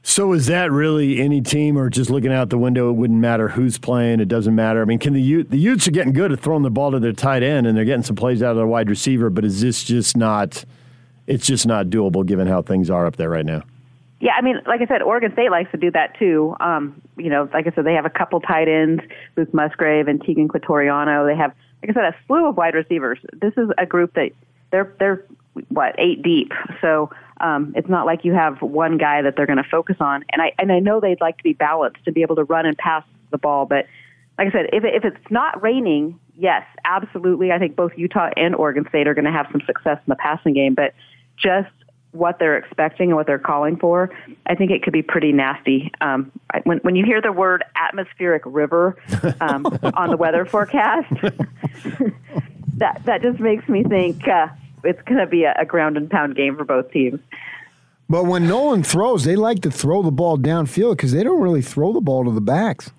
So 0.02 0.34
is 0.34 0.48
that 0.48 0.72
really 0.72 1.20
any 1.20 1.42
team, 1.42 1.78
or 1.78 1.90
just 1.90 2.10
looking 2.10 2.32
out 2.32 2.50
the 2.50 2.58
window? 2.58 2.90
It 2.90 2.94
wouldn't 2.94 3.20
matter 3.20 3.48
who's 3.50 3.78
playing. 3.78 4.20
It 4.20 4.28
doesn't 4.28 4.56
matter. 4.56 4.82
I 4.82 4.86
mean, 4.86 4.98
can 4.98 5.14
the 5.14 5.22
Utes, 5.22 5.52
the 5.52 5.58
Utes 5.58 5.88
are 5.88 5.92
getting 5.92 6.14
good 6.14 6.32
at 6.32 6.40
throwing 6.40 6.64
the 6.64 6.70
ball 6.70 6.92
to 6.92 7.00
their 7.00 7.14
tight 7.14 7.44
end, 7.44 7.68
and 7.68 7.78
they're 7.78 7.86
getting 7.86 8.04
some 8.04 8.16
plays 8.16 8.42
out 8.42 8.52
of 8.52 8.58
their 8.58 8.68
wide 8.68 8.90
receiver. 8.90 9.30
But 9.30 9.46
is 9.46 9.62
this 9.62 9.84
just 9.84 10.18
not? 10.18 10.64
It's 11.30 11.46
just 11.46 11.68
not 11.68 11.88
doable 11.88 12.26
given 12.26 12.48
how 12.48 12.64
things 12.64 12.90
are 12.90 13.06
up 13.06 13.16
there 13.16 13.30
right 13.30 13.46
now. 13.46 13.64
Yeah, 14.20 14.34
I 14.38 14.42
mean, 14.42 14.60
like 14.66 14.82
I 14.82 14.88
said, 14.88 15.02
Oregon 15.02 15.32
State 15.32 15.52
likes 15.52 15.72
to 15.72 15.78
do 15.78 15.92
that 15.92 16.18
too. 16.18 16.56
Um, 16.60 17.02
you 17.18 17.30
know, 17.30 17.48
like 17.54 17.68
I 17.68 17.72
said, 17.72 17.86
they 17.86 17.94
have 17.94 18.06
a 18.06 18.10
couple 18.10 18.42
tight 18.42 18.68
ends, 18.68 19.02
Luke 19.38 19.54
Musgrave 19.54 20.08
and 20.08 20.20
Teagan 20.22 20.48
Quitoriano. 20.48 21.26
They 21.26 21.38
have, 21.38 21.54
like 21.82 21.92
I 21.92 21.94
said, 21.94 22.04
a 22.04 22.16
slew 22.28 22.50
of 22.50 22.58
wide 22.58 22.74
receivers. 22.74 23.20
This 23.32 23.54
is 23.56 23.70
a 23.78 23.86
group 23.86 24.16
that 24.16 24.32
they're 24.72 24.94
they're 25.00 25.24
what 25.70 25.96
eight 26.00 26.24
deep. 26.24 26.52
So 26.82 27.12
um, 27.40 27.74
it's 27.78 27.88
not 27.88 28.06
like 28.06 28.26
you 28.26 28.34
have 28.34 28.62
one 28.62 28.98
guy 28.98 29.22
that 29.22 29.36
they're 29.38 29.46
going 29.46 29.64
to 29.64 29.70
focus 29.70 29.98
on. 30.00 30.26
And 30.34 30.42
I 30.42 30.52
and 30.58 30.72
I 30.72 30.80
know 30.80 31.00
they'd 31.00 31.22
like 31.22 31.38
to 31.38 31.44
be 31.44 31.54
balanced 31.54 32.04
to 32.06 32.12
be 32.12 32.24
able 32.24 32.36
to 32.38 32.44
run 32.44 32.66
and 32.66 32.78
pass 32.78 33.06
the 33.32 33.38
ball, 33.38 33.68
but 33.68 33.86
like 34.40 34.48
I 34.48 34.52
said, 34.52 34.70
if 34.74 34.84
if 34.84 35.06
it's 35.06 35.30
not 35.30 35.62
raining, 35.62 36.18
yes, 36.36 36.64
absolutely. 36.86 37.52
I 37.52 37.60
think 37.60 37.76
both 37.76 37.92
Utah 37.98 38.32
and 38.36 38.56
Oregon 38.56 38.86
State 38.90 39.06
are 39.06 39.14
going 39.14 39.26
to 39.26 39.32
have 39.32 39.48
some 39.52 39.62
success 39.68 39.98
in 39.98 40.10
the 40.10 40.16
passing 40.16 40.54
game, 40.54 40.74
but 40.74 40.94
just 41.42 41.70
what 42.12 42.40
they're 42.40 42.58
expecting 42.58 43.10
and 43.10 43.16
what 43.16 43.28
they're 43.28 43.38
calling 43.38 43.78
for, 43.78 44.10
I 44.48 44.56
think 44.56 44.72
it 44.72 44.82
could 44.82 44.94
be 44.94 45.02
pretty 45.02 45.32
nasty. 45.32 45.92
Um, 46.02 46.32
when, 46.64 46.80
when 46.80 46.96
you 46.96 47.06
hear 47.06 47.22
the 47.22 47.32
word 47.32 47.64
atmospheric 47.76 48.42
river 48.46 48.98
um, 49.42 49.66
on 49.94 50.10
the 50.10 50.18
weather 50.18 50.46
forecast, 50.52 51.08
that 52.78 53.02
that 53.06 53.22
just 53.22 53.40
makes 53.40 53.68
me 53.70 53.84
think 53.84 54.28
uh, 54.28 54.48
it's 54.84 55.02
going 55.04 55.20
to 55.20 55.28
be 55.28 55.44
a, 55.44 55.54
a 55.60 55.66
ground 55.66 55.98
and 55.98 56.10
pound 56.10 56.36
game 56.36 56.58
for 56.58 56.64
both 56.64 56.92
teams. 56.92 57.20
But 58.10 58.26
when 58.26 58.48
Nolan 58.48 58.82
throws, 58.82 59.24
they 59.24 59.36
like 59.36 59.62
to 59.62 59.72
throw 59.72 60.02
the 60.02 60.12
ball 60.12 60.38
downfield 60.38 60.98
because 60.98 61.12
they 61.12 61.24
don't 61.24 61.42
really 61.42 61.62
throw 61.62 61.94
the 61.94 62.02
ball 62.02 62.26
to 62.26 62.32
the 62.32 62.42
backs. 62.42 62.92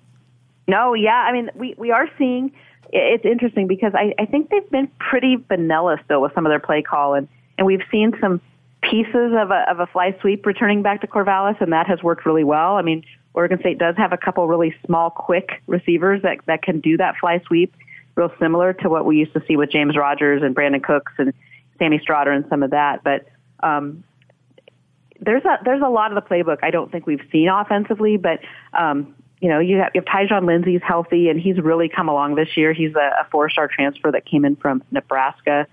No, 0.67 0.93
yeah, 0.93 1.25
I 1.27 1.33
mean 1.33 1.49
we 1.55 1.75
we 1.77 1.91
are 1.91 2.07
seeing. 2.17 2.51
It's 2.93 3.23
interesting 3.23 3.67
because 3.67 3.93
I, 3.95 4.13
I 4.19 4.25
think 4.25 4.49
they've 4.49 4.69
been 4.69 4.89
pretty 4.99 5.37
vanilla 5.47 5.97
still 6.03 6.21
with 6.21 6.33
some 6.33 6.45
of 6.45 6.49
their 6.49 6.59
play 6.59 6.81
call, 6.81 7.13
and, 7.13 7.27
and 7.61 7.67
we've 7.67 7.83
seen 7.91 8.11
some 8.19 8.41
pieces 8.81 9.33
of 9.37 9.51
a, 9.51 9.65
of 9.69 9.79
a 9.79 9.85
fly 9.85 10.17
sweep 10.19 10.47
returning 10.47 10.81
back 10.81 11.01
to 11.01 11.05
Corvallis, 11.05 11.61
and 11.61 11.71
that 11.73 11.85
has 11.85 12.01
worked 12.01 12.25
really 12.25 12.43
well. 12.43 12.75
I 12.75 12.81
mean, 12.81 13.03
Oregon 13.35 13.59
State 13.59 13.77
does 13.77 13.95
have 13.97 14.11
a 14.11 14.17
couple 14.17 14.47
really 14.47 14.73
small, 14.83 15.11
quick 15.11 15.61
receivers 15.67 16.23
that, 16.23 16.37
that 16.47 16.63
can 16.63 16.79
do 16.79 16.97
that 16.97 17.17
fly 17.19 17.39
sweep, 17.45 17.75
real 18.15 18.31
similar 18.39 18.73
to 18.73 18.89
what 18.89 19.05
we 19.05 19.17
used 19.17 19.33
to 19.33 19.43
see 19.47 19.57
with 19.57 19.69
James 19.69 19.95
Rodgers 19.95 20.41
and 20.41 20.55
Brandin 20.55 20.81
Cooks 20.81 21.13
and 21.19 21.35
Sammy 21.77 21.99
Stroughter 21.99 22.35
and 22.35 22.45
some 22.49 22.63
of 22.63 22.71
that. 22.71 23.03
But 23.03 23.27
um, 23.61 24.03
there's 25.19 25.45
a 25.45 25.59
there's 25.63 25.83
a 25.85 25.89
lot 25.89 26.11
of 26.11 26.15
the 26.15 26.27
playbook 26.27 26.63
I 26.63 26.71
don't 26.71 26.91
think 26.91 27.05
we've 27.05 27.21
seen 27.31 27.47
offensively, 27.47 28.17
but 28.17 28.39
um, 28.73 29.13
you 29.39 29.49
know 29.49 29.59
you 29.59 29.77
have, 29.77 29.91
you 29.93 30.01
have 30.01 30.05
Tyjon 30.05 30.47
Lindsey's 30.47 30.81
healthy 30.81 31.29
and 31.29 31.39
he's 31.39 31.59
really 31.59 31.89
come 31.89 32.09
along 32.09 32.33
this 32.33 32.57
year. 32.57 32.73
He's 32.73 32.95
a, 32.95 33.21
a 33.21 33.27
four 33.29 33.51
star 33.51 33.67
transfer 33.67 34.11
that 34.11 34.25
came 34.25 34.45
in 34.45 34.55
from 34.55 34.81
Nebraska. 34.89 35.67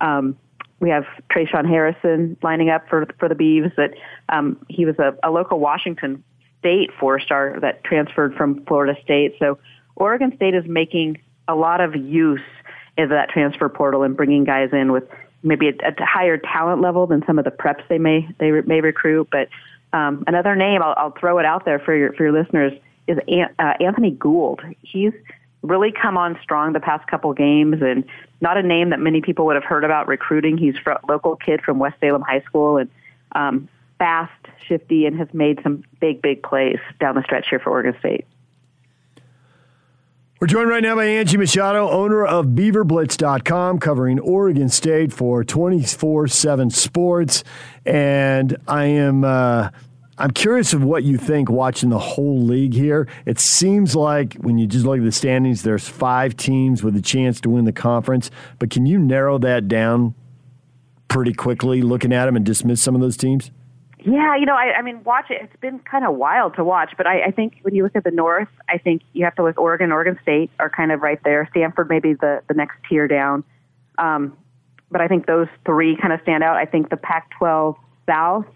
Um, 0.00 0.36
we 0.80 0.90
have 0.90 1.04
Tre'Shaun 1.30 1.68
Harrison 1.68 2.36
lining 2.42 2.70
up 2.70 2.88
for 2.88 3.06
for 3.18 3.28
the 3.28 3.34
Beavs. 3.34 3.74
That 3.76 3.94
um, 4.28 4.64
he 4.68 4.84
was 4.84 4.98
a, 4.98 5.16
a 5.22 5.30
local 5.30 5.58
Washington 5.58 6.22
State 6.60 6.90
four 6.98 7.20
star 7.20 7.58
that 7.60 7.84
transferred 7.84 8.34
from 8.34 8.64
Florida 8.64 8.98
State. 9.02 9.36
So 9.38 9.58
Oregon 9.96 10.32
State 10.36 10.54
is 10.54 10.64
making 10.66 11.20
a 11.46 11.54
lot 11.54 11.80
of 11.80 11.96
use 11.96 12.40
of 12.98 13.10
that 13.10 13.30
transfer 13.30 13.68
portal 13.68 14.02
and 14.02 14.16
bringing 14.16 14.44
guys 14.44 14.70
in 14.72 14.92
with 14.92 15.04
maybe 15.42 15.68
a, 15.68 15.72
a 15.72 16.04
higher 16.04 16.36
talent 16.36 16.80
level 16.80 17.06
than 17.06 17.24
some 17.26 17.38
of 17.38 17.44
the 17.44 17.50
preps 17.50 17.86
they 17.88 17.98
may 17.98 18.28
they 18.38 18.50
may 18.50 18.80
recruit. 18.80 19.28
But 19.30 19.48
um, 19.92 20.24
another 20.26 20.54
name 20.54 20.82
I'll, 20.82 20.94
I'll 20.96 21.14
throw 21.18 21.38
it 21.38 21.44
out 21.44 21.64
there 21.64 21.78
for 21.78 21.96
your 21.96 22.12
for 22.12 22.24
your 22.24 22.32
listeners 22.32 22.72
is 23.06 23.18
uh, 23.58 23.72
Anthony 23.80 24.10
Gould. 24.10 24.60
He's 24.82 25.12
really 25.62 25.92
come 25.92 26.16
on 26.16 26.38
strong 26.42 26.72
the 26.72 26.80
past 26.80 27.06
couple 27.08 27.32
games 27.32 27.82
and 27.82 28.04
not 28.40 28.56
a 28.56 28.62
name 28.62 28.90
that 28.90 29.00
many 29.00 29.20
people 29.20 29.46
would 29.46 29.56
have 29.56 29.64
heard 29.64 29.84
about 29.84 30.06
recruiting. 30.06 30.56
He's 30.56 30.74
a 30.86 30.98
local 31.08 31.36
kid 31.36 31.62
from 31.62 31.78
West 31.78 31.96
Salem 32.00 32.22
High 32.22 32.40
School 32.42 32.76
and 32.76 32.90
um, 33.32 33.68
fast, 33.98 34.32
shifty, 34.66 35.06
and 35.06 35.18
has 35.18 35.28
made 35.32 35.60
some 35.62 35.84
big, 36.00 36.22
big 36.22 36.42
plays 36.42 36.78
down 37.00 37.16
the 37.16 37.22
stretch 37.22 37.46
here 37.50 37.58
for 37.58 37.70
Oregon 37.70 37.96
State. 37.98 38.24
We're 40.40 40.46
joined 40.46 40.70
right 40.70 40.82
now 40.84 40.94
by 40.94 41.04
Angie 41.06 41.36
Machado, 41.36 41.90
owner 41.90 42.24
of 42.24 42.46
BeaverBlitz.com, 42.46 43.80
covering 43.80 44.20
Oregon 44.20 44.68
State 44.68 45.12
for 45.12 45.42
24 45.42 46.28
7 46.28 46.70
sports. 46.70 47.42
And 47.84 48.56
I 48.68 48.84
am. 48.84 49.24
Uh, 49.24 49.70
I'm 50.18 50.32
curious 50.32 50.72
of 50.72 50.82
what 50.82 51.04
you 51.04 51.16
think 51.16 51.48
watching 51.48 51.90
the 51.90 51.98
whole 51.98 52.42
league 52.42 52.74
here. 52.74 53.06
It 53.24 53.38
seems 53.38 53.94
like 53.94 54.34
when 54.34 54.58
you 54.58 54.66
just 54.66 54.84
look 54.84 54.98
at 54.98 55.04
the 55.04 55.12
standings, 55.12 55.62
there's 55.62 55.88
five 55.88 56.36
teams 56.36 56.82
with 56.82 56.96
a 56.96 57.02
chance 57.02 57.40
to 57.42 57.50
win 57.50 57.64
the 57.64 57.72
conference. 57.72 58.30
But 58.58 58.70
can 58.70 58.84
you 58.84 58.98
narrow 58.98 59.38
that 59.38 59.68
down 59.68 60.14
pretty 61.06 61.32
quickly, 61.32 61.82
looking 61.82 62.12
at 62.12 62.26
them 62.26 62.34
and 62.34 62.44
dismiss 62.44 62.82
some 62.82 62.96
of 62.96 63.00
those 63.00 63.16
teams? 63.16 63.52
Yeah, 64.00 64.36
you 64.36 64.46
know, 64.46 64.54
I, 64.54 64.78
I 64.78 64.82
mean, 64.82 65.02
watch 65.04 65.26
it. 65.30 65.40
It's 65.42 65.60
been 65.60 65.78
kind 65.80 66.04
of 66.04 66.16
wild 66.16 66.54
to 66.56 66.64
watch, 66.64 66.94
but 66.96 67.06
I, 67.06 67.26
I 67.26 67.30
think 67.30 67.58
when 67.62 67.74
you 67.74 67.84
look 67.84 67.96
at 67.96 68.04
the 68.04 68.10
North, 68.10 68.48
I 68.68 68.78
think 68.78 69.02
you 69.12 69.24
have 69.24 69.34
to 69.36 69.44
look 69.44 69.58
Oregon, 69.58 69.92
Oregon 69.92 70.18
State 70.22 70.50
are 70.58 70.70
kind 70.70 70.92
of 70.92 71.00
right 71.00 71.20
there. 71.24 71.48
Stanford 71.50 71.88
maybe 71.88 72.14
the 72.14 72.42
the 72.48 72.54
next 72.54 72.76
tier 72.88 73.08
down, 73.08 73.42
um, 73.98 74.36
but 74.90 75.00
I 75.00 75.08
think 75.08 75.26
those 75.26 75.48
three 75.66 75.96
kind 75.96 76.12
of 76.12 76.20
stand 76.22 76.44
out. 76.44 76.56
I 76.56 76.64
think 76.64 76.90
the 76.90 76.96
Pac-12 76.96 77.76
South 78.06 78.46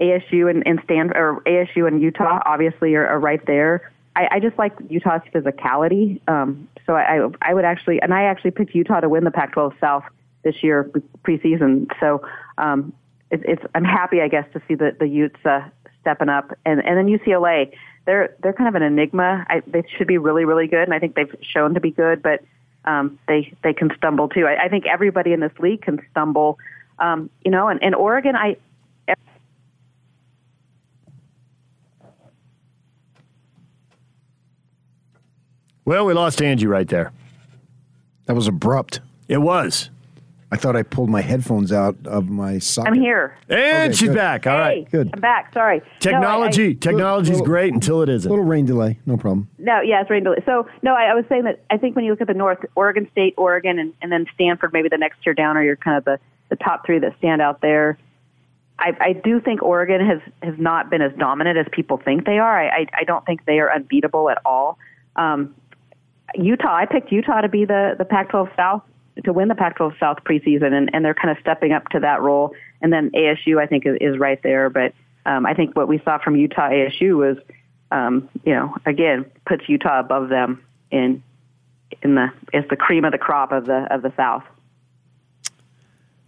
ASU 0.00 0.50
and, 0.50 0.66
and 0.66 0.80
Stanford 0.84 1.16
or 1.16 1.42
ASU 1.46 1.86
and 1.86 2.02
Utah 2.02 2.40
obviously 2.44 2.94
are, 2.94 3.06
are 3.06 3.20
right 3.20 3.44
there. 3.46 3.90
I, 4.16 4.28
I 4.32 4.40
just 4.40 4.58
like 4.58 4.72
Utah's 4.88 5.22
physicality. 5.32 6.20
Um, 6.28 6.68
so 6.86 6.94
I, 6.94 7.28
I 7.42 7.54
would 7.54 7.64
actually, 7.64 8.00
and 8.00 8.12
I 8.12 8.24
actually 8.24 8.52
picked 8.52 8.74
Utah 8.74 9.00
to 9.00 9.08
win 9.08 9.24
the 9.24 9.30
Pac-12 9.30 9.78
South 9.80 10.04
this 10.42 10.62
year 10.62 10.90
preseason. 11.24 11.90
So 11.98 12.22
um, 12.58 12.92
it, 13.30 13.42
it's 13.44 13.62
I'm 13.74 13.84
happy, 13.84 14.20
I 14.20 14.28
guess, 14.28 14.46
to 14.52 14.62
see 14.68 14.74
the 14.74 14.94
the 14.98 15.08
Utes 15.08 15.44
uh, 15.44 15.68
stepping 16.00 16.28
up, 16.28 16.56
and 16.64 16.84
and 16.84 16.96
then 16.96 17.06
UCLA. 17.06 17.72
They're 18.06 18.36
they're 18.42 18.52
kind 18.52 18.68
of 18.68 18.74
an 18.74 18.82
enigma. 18.82 19.46
I, 19.48 19.62
they 19.66 19.82
should 19.96 20.06
be 20.06 20.18
really 20.18 20.44
really 20.44 20.66
good, 20.66 20.82
and 20.82 20.94
I 20.94 20.98
think 20.98 21.14
they've 21.14 21.34
shown 21.40 21.74
to 21.74 21.80
be 21.80 21.90
good, 21.90 22.22
but 22.22 22.44
um, 22.84 23.18
they 23.26 23.52
they 23.62 23.72
can 23.72 23.90
stumble 23.96 24.28
too. 24.28 24.46
I, 24.46 24.64
I 24.64 24.68
think 24.68 24.86
everybody 24.86 25.32
in 25.32 25.40
this 25.40 25.52
league 25.58 25.82
can 25.82 26.00
stumble. 26.10 26.58
Um, 26.98 27.28
you 27.44 27.50
know, 27.50 27.68
and, 27.68 27.82
and 27.82 27.94
Oregon, 27.94 28.36
I 28.36 28.56
Well, 35.84 36.06
we 36.06 36.14
lost 36.14 36.40
Angie 36.42 36.66
right 36.66 36.88
there. 36.88 37.12
That 38.26 38.34
was 38.34 38.46
abrupt. 38.48 39.00
It 39.28 39.38
was. 39.38 39.90
I 40.52 40.56
thought 40.56 40.76
I 40.76 40.82
pulled 40.84 41.10
my 41.10 41.20
headphones 41.20 41.72
out 41.72 41.96
of 42.04 42.28
my 42.28 42.58
socket. 42.58 42.92
I'm 42.92 43.00
here. 43.00 43.36
And 43.48 43.58
Okay, 43.90 43.92
she's 43.92 44.08
good. 44.08 44.14
back. 44.14 44.46
All 44.46 44.56
right. 44.56 44.84
Hey, 44.84 44.88
Good. 44.90 45.10
I'm 45.12 45.20
back. 45.20 45.52
Sorry. 45.52 45.82
Technology. 45.98 46.68
No, 46.68 46.70
I, 46.70 46.74
Technology's 46.74 47.30
Little- 47.32 47.46
great 47.46 47.74
until 47.74 48.02
it 48.02 48.08
isn't. 48.08 48.30
A 48.30 48.32
little 48.32 48.44
rain 48.48 48.64
delay, 48.64 48.98
no 49.04 49.16
problem. 49.16 49.48
No, 49.58 49.80
yeah, 49.80 50.00
it's 50.00 50.08
rain 50.10 50.22
delay. 50.22 50.38
So 50.46 50.68
no, 50.82 50.94
I, 50.94 51.06
I 51.10 51.14
was 51.14 51.24
saying 51.28 51.44
that 51.44 51.60
I 51.70 51.76
think 51.76 51.96
when 51.96 52.04
you 52.04 52.12
look 52.12 52.20
at 52.20 52.28
the 52.28 52.34
North, 52.34 52.58
Oregon 52.76 53.08
State, 53.10 53.34
Oregon, 53.36 53.78
and, 53.80 53.94
and 54.00 54.12
then 54.12 54.26
Stanford, 54.34 54.72
maybe 54.72 54.88
the 54.88 54.98
next 54.98 55.22
tier 55.24 55.34
down, 55.34 55.56
are 55.56 55.64
your 55.64 55.76
kind 55.76 55.98
of 55.98 56.04
the, 56.04 56.20
the 56.50 56.56
top 56.56 56.86
three 56.86 57.00
that 57.00 57.16
stand 57.18 57.42
out 57.42 57.60
there. 57.60 57.98
I, 58.78 58.92
I 59.00 59.12
do 59.12 59.40
think 59.40 59.60
Oregon 59.62 60.06
has 60.06 60.20
has 60.42 60.54
not 60.58 60.88
been 60.88 61.02
as 61.02 61.12
dominant 61.18 61.58
as 61.58 61.66
people 61.72 61.96
think 61.96 62.26
they 62.26 62.38
are. 62.38 62.58
I 62.60 62.68
I, 62.82 62.86
I 63.00 63.04
don't 63.04 63.24
think 63.26 63.44
they 63.44 63.58
are 63.58 63.72
unbeatable 63.72 64.30
at 64.30 64.38
all. 64.44 64.78
Um, 65.16 65.54
Utah, 66.36 66.74
I 66.74 66.86
picked 66.86 67.12
Utah 67.12 67.40
to 67.40 67.48
be 67.48 67.64
the 67.64 67.94
the 67.98 68.04
Pac-12 68.04 68.54
South 68.56 68.82
to 69.24 69.32
win 69.32 69.48
the 69.48 69.54
Pac-12 69.54 69.98
South 69.98 70.18
preseason, 70.24 70.72
and, 70.72 70.90
and 70.92 71.04
they're 71.04 71.14
kind 71.14 71.30
of 71.30 71.36
stepping 71.40 71.72
up 71.72 71.88
to 71.90 72.00
that 72.00 72.20
role. 72.20 72.54
And 72.82 72.92
then 72.92 73.10
ASU, 73.10 73.62
I 73.62 73.66
think, 73.66 73.86
is, 73.86 73.96
is 74.00 74.18
right 74.18 74.42
there. 74.42 74.68
But 74.70 74.92
um, 75.24 75.46
I 75.46 75.54
think 75.54 75.76
what 75.76 75.88
we 75.88 76.00
saw 76.04 76.18
from 76.18 76.36
Utah 76.36 76.68
ASU 76.68 77.16
was, 77.16 77.36
um, 77.90 78.28
you 78.44 78.54
know, 78.54 78.74
again, 78.86 79.24
puts 79.46 79.68
Utah 79.68 80.00
above 80.00 80.28
them 80.28 80.64
in 80.90 81.22
in 82.02 82.14
the 82.16 82.28
is 82.52 82.64
the 82.70 82.76
cream 82.76 83.04
of 83.04 83.12
the 83.12 83.18
crop 83.18 83.52
of 83.52 83.66
the 83.66 83.86
of 83.90 84.02
the 84.02 84.12
South. 84.16 84.44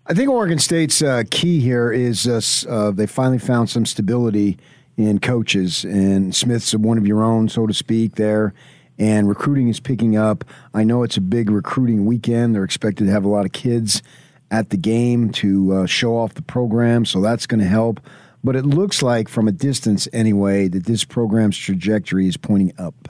I 0.06 0.14
think 0.14 0.30
Oregon 0.30 0.60
State's 0.60 1.02
uh, 1.02 1.24
key 1.30 1.60
here 1.60 1.90
is 1.90 2.26
uh, 2.26 2.40
uh, 2.70 2.90
they 2.92 3.06
finally 3.06 3.40
found 3.40 3.68
some 3.68 3.84
stability 3.84 4.56
in 4.96 5.18
coaches, 5.18 5.84
and 5.84 6.34
Smith's 6.34 6.74
one 6.74 6.96
of 6.96 7.06
your 7.06 7.22
own, 7.22 7.48
so 7.48 7.66
to 7.66 7.74
speak, 7.74 8.14
there. 8.14 8.54
And 8.98 9.28
recruiting 9.28 9.68
is 9.68 9.80
picking 9.80 10.16
up. 10.16 10.44
I 10.72 10.84
know 10.84 11.02
it's 11.02 11.16
a 11.16 11.20
big 11.20 11.50
recruiting 11.50 12.06
weekend. 12.06 12.54
They're 12.54 12.64
expected 12.64 13.04
to 13.06 13.10
have 13.10 13.24
a 13.24 13.28
lot 13.28 13.44
of 13.44 13.52
kids 13.52 14.02
at 14.50 14.70
the 14.70 14.76
game 14.76 15.30
to 15.32 15.72
uh, 15.74 15.86
show 15.86 16.16
off 16.16 16.34
the 16.34 16.42
program, 16.42 17.04
so 17.04 17.20
that's 17.20 17.46
going 17.46 17.60
to 17.60 17.66
help. 17.66 18.00
But 18.44 18.54
it 18.54 18.64
looks 18.64 19.02
like, 19.02 19.28
from 19.28 19.48
a 19.48 19.52
distance 19.52 20.06
anyway, 20.12 20.68
that 20.68 20.86
this 20.86 21.04
program's 21.04 21.58
trajectory 21.58 22.28
is 22.28 22.36
pointing 22.36 22.72
up. 22.78 23.08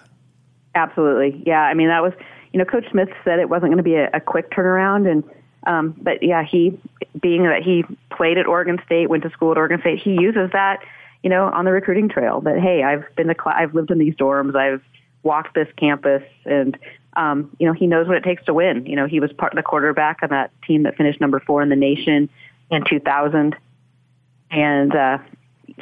Absolutely. 0.75 1.43
Yeah. 1.47 1.61
I 1.61 1.75
mean, 1.75 1.88
that 1.88 2.02
was, 2.02 2.14
you 2.52 2.59
know, 2.59 2.64
Coach 2.64 2.87
Smith 2.90 3.11
said 3.23 3.38
it 3.38 3.49
wasn't 3.49 3.69
going 3.71 3.76
to 3.76 3.83
be 3.83 3.97
a, 3.97 4.09
a 4.14 4.21
quick 4.21 4.50
turnaround. 4.50 5.11
And, 5.11 5.25
um, 5.66 5.95
but 6.00 6.23
yeah, 6.23 6.43
he, 6.43 6.81
being 7.21 7.43
that 7.45 7.62
he 7.62 7.85
played 8.11 8.38
at 8.38 8.47
Oregon 8.47 8.78
State, 8.87 9.11
went 9.11 9.23
to 9.25 9.31
school 9.31 9.52
at 9.52 9.59
Oregon 9.59 9.81
State, 9.81 10.00
he 10.02 10.12
uses 10.12 10.50
that, 10.52 10.81
you 11.23 11.31
know, 11.31 11.47
on 11.47 11.64
the 11.64 11.71
recruiting 11.71 12.09
trail 12.09 12.40
that, 12.40 12.59
hey, 12.59 12.83
I've 12.83 13.05
been 13.14 13.28
to, 13.28 13.35
cl- 13.35 13.57
I've 13.57 13.75
lived 13.75 13.90
in 13.90 13.99
these 13.99 14.14
dorms, 14.14 14.57
I've 14.57 14.83
walked 15.26 15.54
this 15.54 15.68
campus, 15.76 16.23
and, 16.45 16.78
um, 17.16 17.54
you 17.59 17.66
know, 17.66 17.73
he 17.73 17.87
knows 17.87 18.06
what 18.09 18.16
it 18.16 18.25
takes 18.25 18.45
to 18.45 18.54
win. 18.54 18.87
You 18.87 18.97
know, 18.97 19.06
he 19.06 19.21
was 19.21 19.33
part 19.33 19.52
of 19.52 19.56
the 19.56 19.62
quarterback 19.62 20.18
on 20.23 20.30
that 20.30 20.50
team 20.66 20.85
that 20.85 20.97
finished 20.97 21.21
number 21.21 21.40
four 21.40 21.62
in 21.62 21.68
the 21.68 21.76
nation 21.76 22.28
in 22.71 22.85
2000. 22.85 23.56
And, 24.50 24.95
uh, 24.95 25.18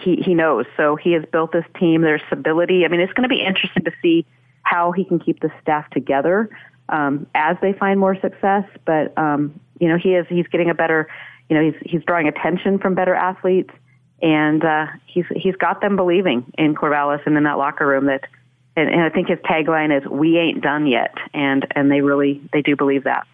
he, 0.00 0.16
he 0.16 0.34
knows. 0.34 0.66
So 0.76 0.96
he 0.96 1.12
has 1.12 1.24
built 1.30 1.52
this 1.52 1.64
team. 1.78 2.02
There's 2.02 2.22
stability. 2.26 2.84
I 2.84 2.88
mean, 2.88 3.00
it's 3.00 3.12
going 3.12 3.28
to 3.28 3.34
be 3.34 3.40
interesting 3.40 3.84
to 3.84 3.92
see 4.02 4.26
how 4.62 4.92
he 4.92 5.04
can 5.04 5.18
keep 5.18 5.40
the 5.40 5.50
staff 5.62 5.88
together 5.90 6.50
um, 6.88 7.26
as 7.34 7.56
they 7.60 7.72
find 7.72 8.00
more 8.00 8.18
success. 8.20 8.64
But 8.84 9.16
um, 9.16 9.58
you 9.78 9.88
know, 9.88 9.96
he 9.96 10.14
is 10.14 10.26
he's 10.28 10.46
getting 10.48 10.70
a 10.70 10.74
better. 10.74 11.08
You 11.48 11.56
know, 11.56 11.62
he's 11.62 11.90
he's 11.90 12.02
drawing 12.04 12.28
attention 12.28 12.78
from 12.78 12.94
better 12.94 13.14
athletes, 13.14 13.70
and 14.22 14.64
uh, 14.64 14.86
he's 15.06 15.26
he's 15.36 15.56
got 15.56 15.80
them 15.80 15.96
believing 15.96 16.52
in 16.58 16.74
Corvallis 16.74 17.24
and 17.26 17.36
in 17.36 17.44
that 17.44 17.58
locker 17.58 17.86
room 17.86 18.06
that. 18.06 18.24
And, 18.76 18.88
and 18.90 19.02
I 19.02 19.08
think 19.08 19.28
his 19.28 19.38
tagline 19.40 19.96
is 19.96 20.04
"We 20.08 20.36
ain't 20.38 20.60
done 20.62 20.86
yet," 20.86 21.14
and 21.32 21.66
and 21.76 21.90
they 21.90 22.00
really 22.00 22.40
they 22.52 22.60
do 22.62 22.74
believe 22.76 23.04
that. 23.04 23.26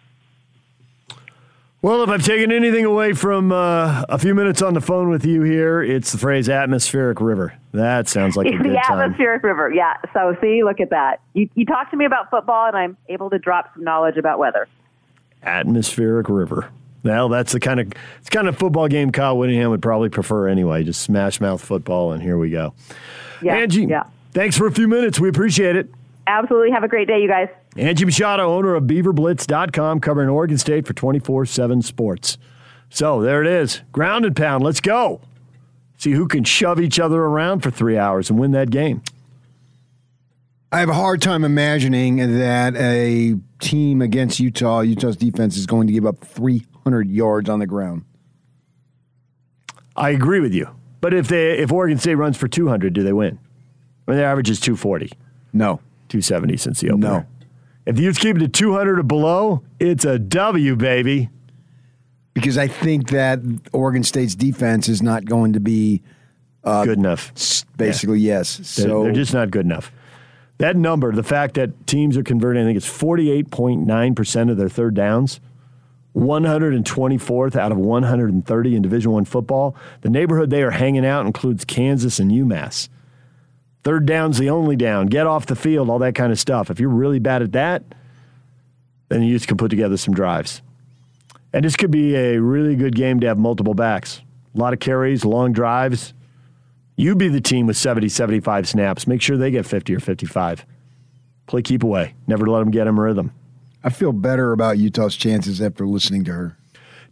Well, 1.83 2.03
if 2.03 2.09
I've 2.09 2.23
taken 2.23 2.51
anything 2.51 2.85
away 2.85 3.13
from 3.13 3.51
uh, 3.51 4.05
a 4.07 4.19
few 4.19 4.35
minutes 4.35 4.61
on 4.61 4.75
the 4.75 4.81
phone 4.81 5.09
with 5.09 5.25
you 5.25 5.41
here, 5.41 5.81
it's 5.81 6.11
the 6.11 6.19
phrase 6.19 6.47
atmospheric 6.47 7.19
river. 7.19 7.55
That 7.71 8.07
sounds 8.07 8.37
like 8.37 8.45
a 8.45 8.51
good 8.57 8.65
the 8.73 8.79
time. 8.87 8.99
atmospheric 8.99 9.41
river. 9.41 9.73
Yeah. 9.73 9.97
So 10.13 10.37
see, 10.41 10.63
look 10.63 10.79
at 10.79 10.91
that. 10.91 11.21
You 11.33 11.49
you 11.55 11.65
talk 11.65 11.89
to 11.89 11.97
me 11.97 12.05
about 12.05 12.29
football, 12.29 12.67
and 12.67 12.77
I'm 12.77 12.97
able 13.09 13.31
to 13.31 13.39
drop 13.39 13.73
some 13.73 13.83
knowledge 13.83 14.17
about 14.17 14.37
weather. 14.37 14.67
Atmospheric 15.41 16.29
river. 16.29 16.69
Well, 17.03 17.29
that's 17.29 17.51
the 17.53 17.59
kind 17.59 17.79
of 17.79 17.91
it's 18.19 18.29
kind 18.29 18.47
of 18.47 18.55
football 18.59 18.87
game 18.87 19.11
Kyle 19.11 19.35
Whittingham 19.35 19.71
would 19.71 19.81
probably 19.81 20.09
prefer 20.09 20.47
anyway. 20.47 20.83
Just 20.83 21.01
smash 21.01 21.41
mouth 21.41 21.63
football, 21.65 22.11
and 22.11 22.21
here 22.21 22.37
we 22.37 22.51
go. 22.51 22.75
Yeah. 23.41 23.55
Angie, 23.55 23.85
Yeah. 23.85 24.03
Thanks 24.31 24.57
for 24.57 24.67
a 24.67 24.71
few 24.71 24.87
minutes. 24.87 25.19
We 25.19 25.29
appreciate 25.29 25.75
it. 25.75 25.89
Absolutely. 26.27 26.71
Have 26.71 26.83
a 26.83 26.87
great 26.87 27.07
day, 27.07 27.21
you 27.21 27.27
guys. 27.27 27.49
Angie 27.75 28.05
Machado, 28.05 28.53
owner 28.53 28.75
of 28.75 28.83
BeaverBlitz.com, 28.83 29.99
covering 30.01 30.29
Oregon 30.29 30.57
State 30.57 30.85
for 30.85 30.93
24 30.93 31.45
7 31.45 31.81
sports. 31.81 32.37
So 32.89 33.21
there 33.21 33.41
it 33.41 33.47
is. 33.47 33.81
Ground 33.91 34.25
and 34.25 34.35
pound. 34.35 34.63
Let's 34.63 34.81
go. 34.81 35.21
See 35.97 36.11
who 36.11 36.27
can 36.27 36.43
shove 36.43 36.79
each 36.79 36.99
other 36.99 37.21
around 37.21 37.61
for 37.61 37.71
three 37.71 37.97
hours 37.97 38.29
and 38.29 38.39
win 38.39 38.51
that 38.51 38.69
game. 38.69 39.01
I 40.71 40.79
have 40.79 40.89
a 40.89 40.93
hard 40.93 41.21
time 41.21 41.43
imagining 41.43 42.17
that 42.39 42.75
a 42.75 43.35
team 43.59 44.01
against 44.01 44.39
Utah, 44.39 44.81
Utah's 44.81 45.17
defense 45.17 45.57
is 45.57 45.65
going 45.65 45.87
to 45.87 45.93
give 45.93 46.05
up 46.05 46.19
300 46.19 47.09
yards 47.09 47.49
on 47.49 47.59
the 47.59 47.67
ground. 47.67 48.05
I 49.95 50.11
agree 50.11 50.39
with 50.39 50.53
you. 50.53 50.69
But 51.01 51.13
if 51.13 51.27
they 51.27 51.57
if 51.57 51.71
Oregon 51.71 51.97
State 51.97 52.15
runs 52.15 52.37
for 52.37 52.47
200, 52.47 52.93
do 52.93 53.03
they 53.03 53.13
win? 53.13 53.39
I 54.07 54.11
mean, 54.11 54.17
their 54.19 54.27
average 54.29 54.49
is 54.49 54.59
240, 54.59 55.11
No. 55.53 55.79
270 56.09 56.57
since 56.57 56.81
the 56.81 56.89
opener. 56.89 57.07
No. 57.07 57.25
If 57.85 57.95
the 57.95 58.03
Utes 58.03 58.17
keep 58.19 58.35
it 58.35 58.39
to 58.39 58.47
200 58.47 58.99
or 58.99 59.03
below, 59.03 59.63
it's 59.79 60.05
a 60.05 60.19
W, 60.19 60.75
baby. 60.75 61.29
Because 62.33 62.57
I 62.57 62.67
think 62.67 63.09
that 63.09 63.39
Oregon 63.73 64.03
State's 64.03 64.35
defense 64.35 64.87
is 64.89 65.01
not 65.01 65.25
going 65.25 65.53
to 65.53 65.59
be 65.59 66.01
uh, 66.63 66.85
good 66.85 66.97
enough. 66.97 67.31
s- 67.35 67.65
basically, 67.77 68.19
yes. 68.19 68.57
They're, 68.57 68.65
So 68.87 69.03
they're 69.03 69.11
just 69.13 69.33
not 69.33 69.51
good 69.51 69.65
enough. 69.65 69.91
That 70.59 70.75
number, 70.75 71.11
the 71.11 71.23
fact 71.23 71.55
that 71.55 71.87
teams 71.87 72.15
are 72.17 72.23
converting, 72.23 72.61
I 72.63 72.65
think 72.67 72.77
it's 72.77 72.87
48.9% 72.87 74.51
of 74.51 74.57
their 74.57 74.69
third 74.69 74.93
downs, 74.93 75.39
124th 76.15 77.55
out 77.55 77.71
of 77.71 77.77
130 77.77 78.75
in 78.75 78.81
Division 78.81 79.11
One 79.11 79.25
football. 79.25 79.75
The 80.01 80.09
neighborhood 80.09 80.49
they 80.49 80.61
are 80.63 80.71
hanging 80.71 81.05
out 81.05 81.25
includes 81.25 81.65
Kansas 81.65 82.19
and 82.19 82.31
UMass. 82.31 82.89
Third 83.83 84.05
down's 84.05 84.37
the 84.37 84.49
only 84.49 84.75
down. 84.75 85.07
Get 85.07 85.25
off 85.25 85.47
the 85.47 85.55
field, 85.55 85.89
all 85.89 85.99
that 85.99 86.15
kind 86.15 86.31
of 86.31 86.39
stuff. 86.39 86.69
If 86.69 86.79
you're 86.79 86.89
really 86.89 87.19
bad 87.19 87.41
at 87.41 87.51
that, 87.53 87.83
then 89.09 89.23
you 89.23 89.39
can 89.39 89.57
put 89.57 89.69
together 89.69 89.97
some 89.97 90.13
drives. 90.13 90.61
And 91.53 91.65
this 91.65 91.75
could 91.75 91.91
be 91.91 92.15
a 92.15 92.39
really 92.39 92.75
good 92.75 92.95
game 92.95 93.19
to 93.21 93.27
have 93.27 93.37
multiple 93.37 93.73
backs. 93.73 94.21
A 94.55 94.59
lot 94.59 94.73
of 94.73 94.79
carries, 94.79 95.25
long 95.25 95.51
drives. 95.51 96.13
You 96.95 97.15
be 97.15 97.27
the 97.27 97.41
team 97.41 97.67
with 97.67 97.77
70, 97.77 98.09
75 98.09 98.67
snaps. 98.67 99.07
Make 99.07 99.21
sure 99.21 99.35
they 99.35 99.51
get 99.51 99.65
50 99.65 99.95
or 99.95 99.99
55. 99.99 100.65
Play 101.47 101.61
keep 101.61 101.83
away. 101.83 102.13
Never 102.27 102.45
let 102.45 102.59
them 102.59 102.71
get 102.71 102.87
in 102.87 102.95
rhythm. 102.95 103.33
I 103.83 103.89
feel 103.89 104.11
better 104.11 104.51
about 104.51 104.77
Utah's 104.77 105.15
chances 105.15 105.61
after 105.61 105.87
listening 105.87 106.23
to 106.25 106.33
her. 106.33 106.57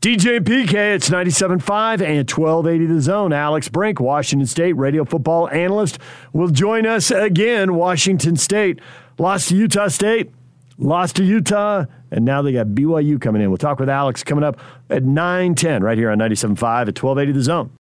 DJ 0.02 0.40
PK, 0.40 0.96
it's 0.96 1.10
97.5 1.10 2.00
and 2.00 2.32
1280 2.32 2.86
The 2.86 3.02
Zone. 3.02 3.34
Alex 3.34 3.68
Brink, 3.68 4.00
Washington 4.00 4.48
State 4.48 4.72
radio 4.78 5.04
football 5.04 5.50
analyst, 5.50 6.00
will 6.32 6.48
join 6.48 6.86
us 6.86 7.12
again. 7.12 7.76
Washington 7.76 8.38
State 8.38 8.80
lost 9.18 9.50
to 9.50 9.58
Utah 9.58 9.90
State, 9.90 10.32
lost 10.78 11.18
to 11.18 11.26
Utah, 11.26 11.84
and 12.12 12.24
now 12.24 12.42
they 12.42 12.54
got 12.54 12.68
BYU 12.68 13.20
coming 13.20 13.42
in. 13.42 13.50
We'll 13.50 13.58
talk 13.58 13.78
with 13.78 13.90
Alex 13.90 14.24
coming 14.24 14.46
up 14.46 14.58
at 14.90 15.04
9.10 15.04 15.82
right 15.84 15.98
here 15.98 16.12
on 16.12 16.18
97.5 16.18 16.54
at 16.54 17.04
1280 17.04 17.32
The 17.34 17.44
Zone. 17.44 17.70